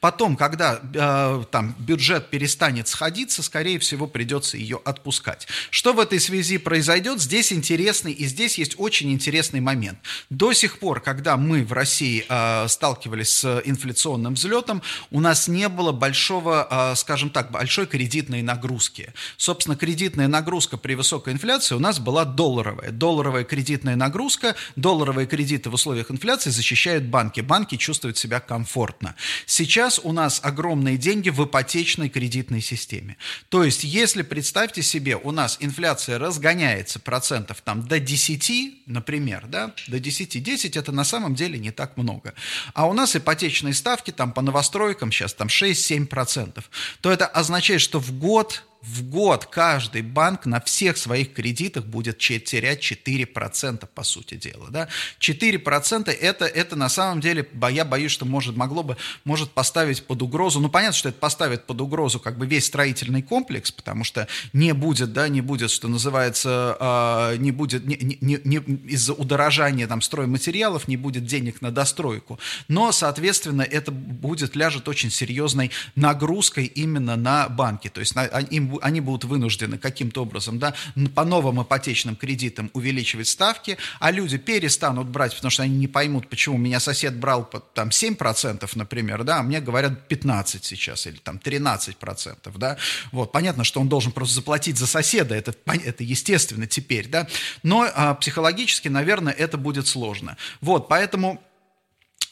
потом, 0.00 0.36
когда 0.36 0.80
э, 0.94 1.44
там 1.50 1.74
бюджет 1.78 2.30
перестанет 2.30 2.88
сходиться, 2.88 3.42
скорее 3.42 3.78
всего, 3.78 4.06
придется 4.06 4.56
ее 4.56 4.80
отпускать. 4.84 5.46
Что 5.70 5.92
в 5.92 6.00
этой 6.00 6.20
связи 6.20 6.58
произойдет? 6.58 7.20
Здесь 7.20 7.52
интересный, 7.52 8.12
и 8.12 8.26
здесь 8.26 8.58
есть 8.58 8.74
очень 8.78 9.12
интересный 9.12 9.60
момент. 9.60 9.98
До 10.30 10.52
сих 10.52 10.78
пор, 10.78 11.00
когда 11.00 11.36
мы 11.36 11.64
в 11.64 11.72
России 11.72 12.24
э, 12.28 12.68
сталкивались 12.68 13.30
с 13.30 13.62
инфляционным 13.64 14.34
взлетом, 14.34 14.82
у 15.10 15.20
нас 15.20 15.48
не 15.48 15.68
было 15.68 15.92
большого, 15.92 16.66
э, 16.70 16.96
скажем 16.96 17.30
так, 17.30 17.50
большой 17.50 17.86
кредитной 17.86 18.42
нагрузки. 18.42 19.12
Собственно, 19.36 19.76
кредитная 19.76 20.28
нагрузка 20.28 20.76
при 20.76 20.94
высокой 20.94 21.32
инфляции 21.32 21.74
у 21.74 21.78
нас 21.78 21.98
была 21.98 22.24
долларовая. 22.24 22.90
Долларовая 22.90 23.44
кредитная 23.44 23.96
нагрузка, 23.96 24.54
долларовые 24.76 25.26
кредиты 25.26 25.70
в 25.70 25.74
условиях 25.74 26.10
инфляции 26.10 26.50
защищают 26.50 27.04
банки. 27.04 27.40
Банки 27.40 27.76
чувствуют 27.76 28.18
себя 28.18 28.40
комфортно. 28.40 29.14
Сейчас 29.46 30.00
у 30.02 30.12
нас 30.12 30.40
огромные 30.42 30.96
деньги 30.96 31.30
в 31.30 31.44
ипотечной 31.44 32.08
кредитной 32.08 32.60
системе. 32.60 33.16
То 33.48 33.64
есть, 33.64 33.84
если, 33.84 34.22
представьте 34.22 34.82
себе, 34.82 35.16
у 35.16 35.30
нас 35.30 35.56
инфляция 35.60 36.18
разгоняется 36.18 36.98
процентов 36.98 37.60
там 37.62 37.86
до 37.86 37.98
10, 37.98 38.86
например, 38.86 39.46
да, 39.46 39.74
до 39.88 39.98
10, 39.98 40.42
10 40.42 40.76
это 40.76 40.92
на 40.92 41.04
самом 41.04 41.34
деле 41.34 41.58
не 41.58 41.70
так 41.70 41.96
много. 41.96 42.34
А 42.74 42.86
у 42.86 42.92
нас 42.92 43.16
ипотечные 43.16 43.74
ставки 43.74 44.10
там 44.10 44.32
по 44.32 44.42
новостройкам 44.42 45.12
сейчас 45.12 45.34
там 45.34 45.48
6-7%, 45.48 46.62
то 47.00 47.10
это 47.10 47.26
означает, 47.26 47.80
что 47.80 48.00
в 48.00 48.12
год 48.18 48.64
в 48.82 49.02
год 49.02 49.46
каждый 49.46 50.00
банк 50.02 50.46
на 50.46 50.60
всех 50.60 50.96
своих 50.96 51.34
кредитах 51.34 51.84
будет 51.84 52.18
терять 52.18 52.80
4%, 52.80 53.86
по 53.94 54.02
сути 54.02 54.36
дела. 54.36 54.68
Да? 54.70 54.88
4% 55.20 56.10
это, 56.10 56.46
это 56.46 56.76
на 56.76 56.88
самом 56.88 57.20
деле, 57.20 57.46
я 57.70 57.84
боюсь, 57.84 58.12
что 58.12 58.24
может, 58.24 58.56
могло 58.56 58.82
бы, 58.82 58.96
может 59.24 59.50
поставить 59.50 60.06
под 60.06 60.22
угрозу, 60.22 60.60
ну 60.60 60.70
понятно, 60.70 60.96
что 60.96 61.10
это 61.10 61.18
поставит 61.18 61.66
под 61.66 61.80
угрозу 61.80 62.20
как 62.20 62.38
бы 62.38 62.46
весь 62.46 62.66
строительный 62.66 63.22
комплекс, 63.22 63.70
потому 63.70 64.04
что 64.04 64.28
не 64.52 64.72
будет, 64.72 65.12
да, 65.12 65.28
не 65.28 65.42
будет, 65.42 65.70
что 65.70 65.88
называется, 65.88 66.76
э, 66.80 67.36
не 67.36 67.52
будет, 67.52 67.86
не, 67.86 67.96
не, 68.20 68.40
не, 68.42 68.56
из-за 68.88 69.12
удорожания 69.12 69.86
там 69.86 70.00
стройматериалов 70.00 70.88
не 70.88 70.96
будет 70.96 71.26
денег 71.26 71.60
на 71.60 71.70
достройку, 71.70 72.38
но, 72.68 72.92
соответственно, 72.92 73.62
это 73.62 73.92
будет, 73.92 74.56
ляжет 74.56 74.88
очень 74.88 75.10
серьезной 75.10 75.70
нагрузкой 75.96 76.64
именно 76.64 77.16
на 77.16 77.48
банки, 77.48 77.88
то 77.88 78.00
есть 78.00 78.14
на, 78.14 78.24
им 78.24 78.69
они 78.82 79.00
будут 79.00 79.24
вынуждены 79.24 79.78
каким-то 79.78 80.22
образом 80.22 80.58
да, 80.58 80.74
по 81.14 81.24
новым 81.24 81.62
ипотечным 81.62 82.16
кредитам 82.16 82.70
увеличивать 82.72 83.28
ставки, 83.28 83.78
а 83.98 84.10
люди 84.10 84.38
перестанут 84.38 85.08
брать, 85.08 85.34
потому 85.34 85.50
что 85.50 85.62
они 85.62 85.76
не 85.76 85.88
поймут, 85.88 86.28
почему 86.28 86.56
меня 86.56 86.80
сосед 86.80 87.16
брал 87.16 87.50
там 87.74 87.88
7%, 87.88 88.70
например, 88.74 89.24
да, 89.24 89.40
а 89.40 89.42
мне 89.42 89.60
говорят 89.60 90.08
15 90.08 90.64
сейчас 90.64 91.06
или 91.06 91.16
там 91.16 91.40
13%, 91.42 92.36
да, 92.56 92.76
вот, 93.12 93.32
понятно, 93.32 93.64
что 93.64 93.80
он 93.80 93.88
должен 93.88 94.12
просто 94.12 94.36
заплатить 94.36 94.78
за 94.78 94.86
соседа, 94.86 95.34
это, 95.34 95.54
это 95.66 96.04
естественно 96.04 96.66
теперь, 96.66 97.08
да, 97.08 97.26
но 97.62 97.88
а, 97.94 98.14
психологически, 98.14 98.88
наверное, 98.88 99.32
это 99.32 99.58
будет 99.58 99.86
сложно. 99.86 100.36
Вот, 100.60 100.88
поэтому 100.88 101.42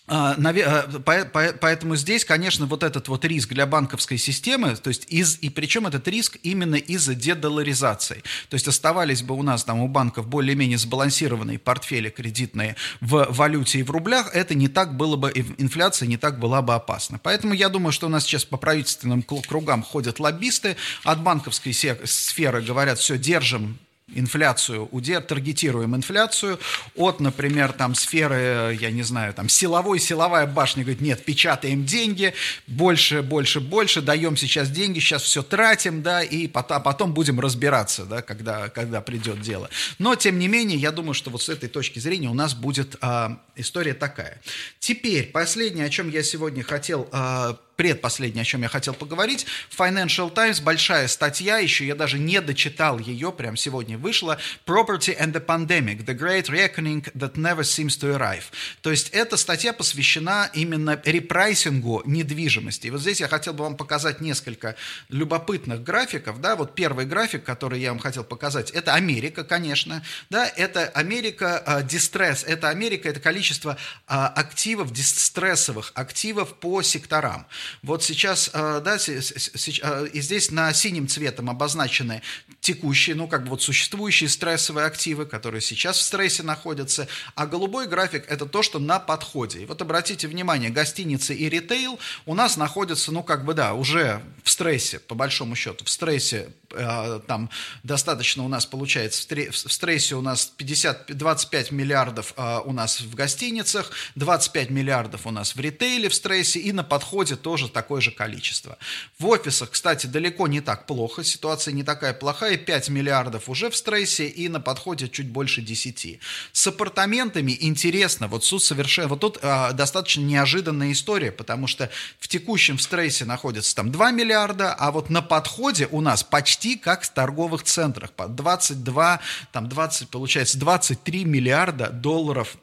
поэтому 0.09 1.97
здесь, 1.97 2.25
конечно, 2.25 2.67
вот 2.67 2.83
этот 2.83 3.09
вот 3.09 3.25
риск 3.25 3.51
для 3.51 3.67
банковской 3.67 4.19
системы, 4.19 4.75
то 4.77 4.89
есть 4.89 5.05
из, 5.09 5.39
и 5.41 5.51
причем 5.51 5.87
этот 5.87 6.09
риск 6.09 6.39
именно 6.43 6.77
из-за 6.77 7.15
дедоларизации. 7.15 8.23
То 8.49 8.55
есть 8.55 8.67
оставались 8.67 9.23
бы 9.23 9.35
у 9.35 9.43
нас 9.43 9.65
там 9.65 9.81
у 9.81 9.89
банков 9.89 10.27
более-менее 10.27 10.79
сбалансированные 10.79 11.59
портфели 11.59 12.09
кредитные 12.09 12.77
в 13.01 13.27
валюте 13.31 13.81
и 13.81 13.83
в 13.83 13.91
рублях, 13.91 14.31
это 14.35 14.55
не 14.55 14.69
так 14.69 14.97
было 14.97 15.17
бы, 15.17 15.31
инфляция 15.59 16.07
не 16.07 16.17
так 16.17 16.39
была 16.39 16.63
бы 16.63 16.75
опасна. 16.75 17.21
Поэтому 17.23 17.53
я 17.55 17.69
думаю, 17.69 17.93
что 17.93 18.07
у 18.07 18.11
нас 18.11 18.25
сейчас 18.25 18.45
по 18.45 18.57
правительственным 18.57 19.23
кругам 19.23 19.83
ходят 19.83 20.21
лоббисты, 20.21 20.77
от 21.05 21.23
банковской 21.23 21.73
сферы 21.73 22.63
говорят, 22.63 22.99
все, 22.99 23.19
держим 23.19 23.79
инфляцию, 24.15 24.89
таргетируем 25.27 25.95
инфляцию 25.95 26.59
от, 26.97 27.21
например, 27.21 27.73
там 27.73 27.95
сферы, 27.95 28.77
я 28.81 28.91
не 28.91 29.03
знаю, 29.03 29.35
там 29.35 29.49
силовой, 29.49 29.99
силовая 29.99 30.47
башня 30.47 30.83
говорит, 30.83 31.01
нет, 31.01 31.25
печатаем 31.25 31.85
деньги, 31.85 32.35
больше, 32.67 33.23
больше, 33.23 33.61
больше, 33.61 34.01
даем 34.01 34.37
сейчас 34.37 34.71
деньги, 34.71 34.99
сейчас 34.99 35.23
все 35.23 35.43
тратим, 35.43 36.03
да, 36.03 36.23
и 36.23 36.47
потом, 36.47 36.77
а 36.79 36.81
потом 36.81 37.15
будем 37.15 37.41
разбираться, 37.41 38.05
да, 38.05 38.23
когда, 38.23 38.69
когда 38.69 39.01
придет 39.01 39.41
дело. 39.41 39.69
Но, 39.99 40.15
тем 40.15 40.39
не 40.39 40.49
менее, 40.49 40.79
я 40.79 40.93
думаю, 40.93 41.15
что 41.15 41.31
вот 41.31 41.43
с 41.43 41.49
этой 41.49 41.69
точки 41.69 41.99
зрения 41.99 42.29
у 42.29 42.35
нас 42.35 42.55
будет 42.55 42.97
а, 43.01 43.41
история 43.57 43.95
такая. 43.95 44.41
Теперь, 44.81 45.27
последнее, 45.27 45.87
о 45.87 45.91
чем 45.91 46.09
я 46.11 46.23
сегодня 46.23 46.63
хотел 46.63 47.09
а, 47.13 47.59
предпоследнее, 47.79 48.43
о 48.43 48.45
чем 48.45 48.63
я 48.63 48.69
хотел 48.69 48.93
поговорить. 48.93 49.47
Financial 49.71 50.35
Times, 50.35 50.61
большая 50.61 51.07
статья, 51.07 51.59
еще 51.59 51.87
я 51.87 51.95
даже 51.95 52.19
не 52.19 52.41
дочитал 52.41 52.99
ее, 52.99 53.31
прям 53.31 53.57
сегодня 53.57 53.97
вышла. 53.97 54.37
Property 54.67 55.17
and 55.17 55.33
the 55.33 55.45
Pandemic, 55.45 56.05
The 56.05 56.19
Great 56.19 56.47
Reckoning 56.47 57.09
That 57.15 57.35
Never 57.35 57.61
Seems 57.61 57.97
to 58.01 58.19
Arrive. 58.19 58.43
То 58.83 58.91
есть 58.91 59.11
эта 59.11 59.37
статья 59.37 59.73
посвящена 59.73 60.51
именно 60.55 61.01
репрайсингу 61.05 62.03
недвижимости. 62.05 62.89
И 62.89 62.91
вот 62.91 63.01
здесь 63.01 63.21
я 63.21 63.29
хотел 63.29 63.55
бы 63.55 63.63
вам 63.63 63.77
показать 63.77 64.21
несколько 64.21 64.75
любопытных 65.09 65.85
графиков. 65.85 66.41
Да, 66.41 66.57
вот 66.57 66.75
первый 66.75 67.07
график, 67.07 67.45
который 67.45 67.81
я 67.81 67.91
вам 67.91 68.01
хотел 68.01 68.25
показать, 68.25 68.73
это 68.73 68.95
Америка, 68.95 69.45
конечно. 69.45 70.03
Да, 70.31 70.51
это 70.57 70.89
Америка 70.89 71.63
э, 71.65 71.85
дистресс, 71.85 72.43
это 72.43 72.71
Америка, 72.71 73.09
это 73.09 73.21
количество 73.21 73.77
э, 74.09 74.15
активов, 74.15 74.93
дистрессовых 74.93 75.93
активов 75.95 76.55
по 76.57 76.83
секторам. 76.83 77.47
Вот 77.83 78.03
сейчас, 78.03 78.51
э, 78.53 78.81
да, 78.85 78.97
э, 78.97 80.09
и 80.13 80.21
здесь 80.21 80.51
на 80.51 80.73
синим 80.73 81.09
цветом 81.09 81.51
обозначены 81.51 82.23
текущие, 82.61 83.17
ну, 83.17 83.29
как 83.29 83.45
бы 83.45 83.51
вот 83.51 83.63
существующие 83.63 84.29
стрессовые 84.29 84.87
активы, 84.87 85.27
которые 85.27 85.61
сейчас 85.61 85.99
в 85.99 86.03
стрессе 86.03 86.43
находятся, 86.43 87.09
а 87.35 87.47
голубой 87.47 87.87
график– 87.87 88.25
это 88.29 88.47
то, 88.47 88.63
что 88.63 88.79
на 88.79 88.99
подходе. 88.99 89.63
И 89.63 89.67
вот 89.67 89.81
обратите 89.81 90.29
внимание, 90.29 90.71
гостиницы 90.71 91.35
и 91.35 91.49
ритейл 91.49 91.99
у 92.27 92.35
нас 92.35 92.57
находятся, 92.57 93.13
ну, 93.13 93.23
как 93.23 93.45
бы, 93.45 93.55
да, 93.55 93.75
уже 93.75 94.23
в 94.45 94.51
стрессе, 94.51 94.99
по 94.99 95.15
большому 95.15 95.57
счету, 95.57 95.85
в 95.85 95.91
стрессе 95.91 96.51
там 96.71 97.51
достаточно 97.83 98.45
у 98.45 98.49
нас 98.49 98.67
получается, 98.67 99.27
в 99.51 99.73
стрессе 99.73 100.15
у 100.15 100.21
нас 100.21 100.47
50, 100.47 101.17
25 101.17 101.73
миллиардов 101.73 102.35
э, 102.37 102.61
у 102.65 102.73
нас 102.73 103.01
в 103.01 103.15
гостиницах, 103.15 103.91
25 104.15 104.71
миллиардов 104.71 105.27
у 105.27 105.31
нас 105.31 105.55
в 105.55 105.61
ритейле 105.61 106.09
в 106.09 106.15
стрессе, 106.15 106.61
и 106.61 106.73
на 106.73 106.85
подходе 106.85 107.37
тоже 107.37 107.69
такое 107.69 108.01
же 108.01 108.11
количество. 108.11 108.79
В 109.19 109.27
офисах, 109.27 109.71
кстати, 109.71 110.07
далеко 110.07 110.47
не 110.47 110.61
так 110.61 110.87
плохо, 110.87 111.25
ситуация 111.25 111.73
не 111.73 111.83
такая 111.83 112.13
плохая, 112.13 112.57
5 112.57 112.89
миллиардов 112.91 113.49
уже 113.49 113.71
в 113.71 113.77
стрессе, 113.77 114.27
и 114.27 114.49
на 114.49 114.61
подходе 114.61 115.09
чуть 115.09 115.29
больше 115.29 115.63
10. 115.63 116.21
С 116.53 116.67
апартаментами 116.67 117.57
интересно, 117.61 118.29
вот 118.29 118.49
тут 118.49 118.63
совершенно, 118.63 119.09
вот 119.09 119.21
тут 119.21 119.39
э, 119.41 119.73
достаточно 119.73 120.21
неожиданная 120.21 120.93
история, 120.93 121.33
потому 121.33 121.67
что 121.67 121.91
в 122.19 122.29
текущем 122.29 122.79
стрессе 122.79 123.25
находится 123.25 123.75
там 123.75 123.91
2 123.91 124.11
миллиарда, 124.13 124.75
а 124.75 124.91
вот 124.93 125.11
на 125.11 125.23
подходе 125.23 125.89
у 125.91 126.01
нас 126.01 126.23
почти 126.23 126.58
почти 126.59 126.77
как 126.77 127.03
в 127.05 127.11
торговых 127.11 127.63
центрах. 127.63 128.13
По 128.13 128.27
22, 128.27 129.21
там 129.53 129.69
20, 129.69 130.09
получается, 130.09 130.59
23 130.59 131.25
миллиарда 131.25 131.91
долларов 131.91 132.57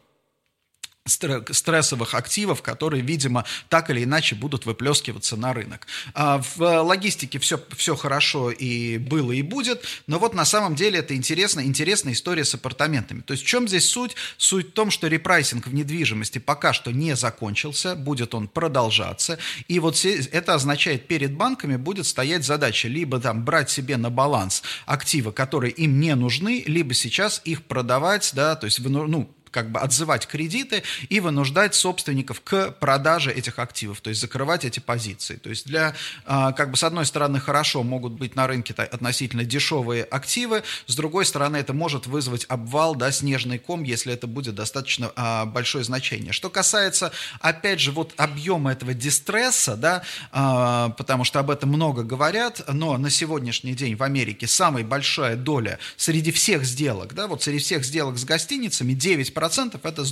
стрессовых 1.08 2.15
активов, 2.15 2.63
которые, 2.63 3.04
видимо, 3.04 3.46
так 3.70 3.91
или 3.91 4.04
иначе 4.04 4.34
будут 4.34 4.65
выплескиваться 4.65 5.38
на 5.38 5.54
рынок. 5.54 5.86
А 6.15 6.41
в 6.41 6.82
логистике 6.82 7.38
все, 7.38 7.60
все 7.78 7.96
хорошо 7.96 8.50
и 8.50 8.98
было, 8.98 9.32
и 9.32 9.44
будет, 9.44 9.86
но 10.08 10.18
вот 10.18 10.34
на 10.34 10.46
самом 10.46 10.74
деле 10.74 11.00
это 11.00 11.15
интересная, 11.15 11.65
интересная 11.65 12.13
история 12.13 12.44
с 12.44 12.56
апартаментами. 12.56 13.22
То 13.22 13.34
есть 13.34 13.44
в 13.44 13.48
чем 13.48 13.68
здесь 13.68 13.88
суть? 13.88 14.15
Суть 14.38 14.70
в 14.70 14.72
том, 14.72 14.89
что 14.89 15.08
repricing 15.08 15.68
в 15.68 15.74
недвижимости 15.74 16.39
пока 16.39 16.74
что 16.74 16.91
не 16.91 17.15
закончился, 17.15 17.96
будет 17.96 18.34
он 18.34 18.48
продолжаться, 18.48 19.38
и 19.68 19.80
вот 19.80 20.04
это 20.04 20.56
означает, 20.56 21.08
перед 21.08 21.34
банками 21.34 21.76
будет 21.76 22.08
стоять 22.08 22.44
задача 22.44 22.88
либо 22.88 23.20
там 23.20 23.46
брать 23.46 23.70
себе 23.70 23.98
на 23.98 24.10
баланс 24.10 24.63
активы, 24.88 25.32
которые 25.32 25.72
им 25.72 26.00
не 26.00 26.15
нужны, 26.15 26.63
либо 26.65 26.96
сейчас 26.96 27.41
их 27.46 27.63
продавать, 27.63 28.32
да, 28.34 28.56
то 28.56 28.65
есть 28.65 28.80
ну, 28.80 29.30
как 29.56 29.72
бы 29.72 29.80
отзывать 29.80 30.28
кредиты 30.28 30.84
и 31.08 31.22
вынуждать 31.22 31.76
собственников 31.76 32.41
к 32.41 32.72
продаже 32.72 33.32
этих 33.32 33.58
активов, 33.58 34.02
то 34.02 34.10
есть 34.10 34.20
закрывать 34.20 34.65
эти 34.65 34.82
позиции. 34.82 35.38
То 35.38 35.50
есть 35.50 35.65
для, 35.65 35.96
а, 36.26 36.52
как 36.52 36.72
бы 36.72 36.76
с 36.76 36.84
одной 36.84 37.06
стороны, 37.06 37.39
хорошо 37.39 37.82
могут 37.82 38.12
быть 38.12 38.36
на 38.36 38.48
рынке 38.48 38.74
относительно 38.74 39.46
дешевые 39.46 40.04
активы, 40.04 40.63
с 40.88 40.96
другой 40.98 41.26
стороны, 41.26 41.56
это 41.56 41.72
может 41.72 42.06
вызвать 42.06 42.46
обвал, 42.50 42.96
да, 42.96 43.13
снежный 43.13 43.58
ком, 43.58 43.84
если 43.84 44.12
это 44.12 44.28
будет 44.28 44.56
достаточно 44.56 45.13
а, 45.15 45.46
большое 45.46 45.86
значение. 45.86 46.34
Что 46.34 46.50
касается, 46.50 47.13
опять 47.39 47.80
же, 47.80 47.94
вот 47.94 48.13
объема 48.18 48.74
этого 48.74 48.94
дистресса, 48.94 49.78
да, 49.78 50.04
а, 50.34 50.89
потому 50.89 51.24
что 51.24 51.39
об 51.39 51.50
этом 51.50 51.70
много 51.70 52.04
говорят, 52.04 52.62
но 52.68 52.98
на 52.98 53.10
сегодняшний 53.10 53.74
день 53.74 53.96
в 53.96 54.04
Америке 54.04 54.48
самая 54.48 54.84
большая 54.84 55.38
доля 55.38 55.80
среди 55.96 56.34
всех 56.34 56.65
сделок, 56.65 57.13
да, 57.13 57.28
вот 57.28 57.41
среди 57.41 57.60
всех 57.60 57.86
сделок 57.86 58.18
с 58.18 58.26
гостиницами 58.26 58.91
9% 58.91 59.45
это, 59.84 60.08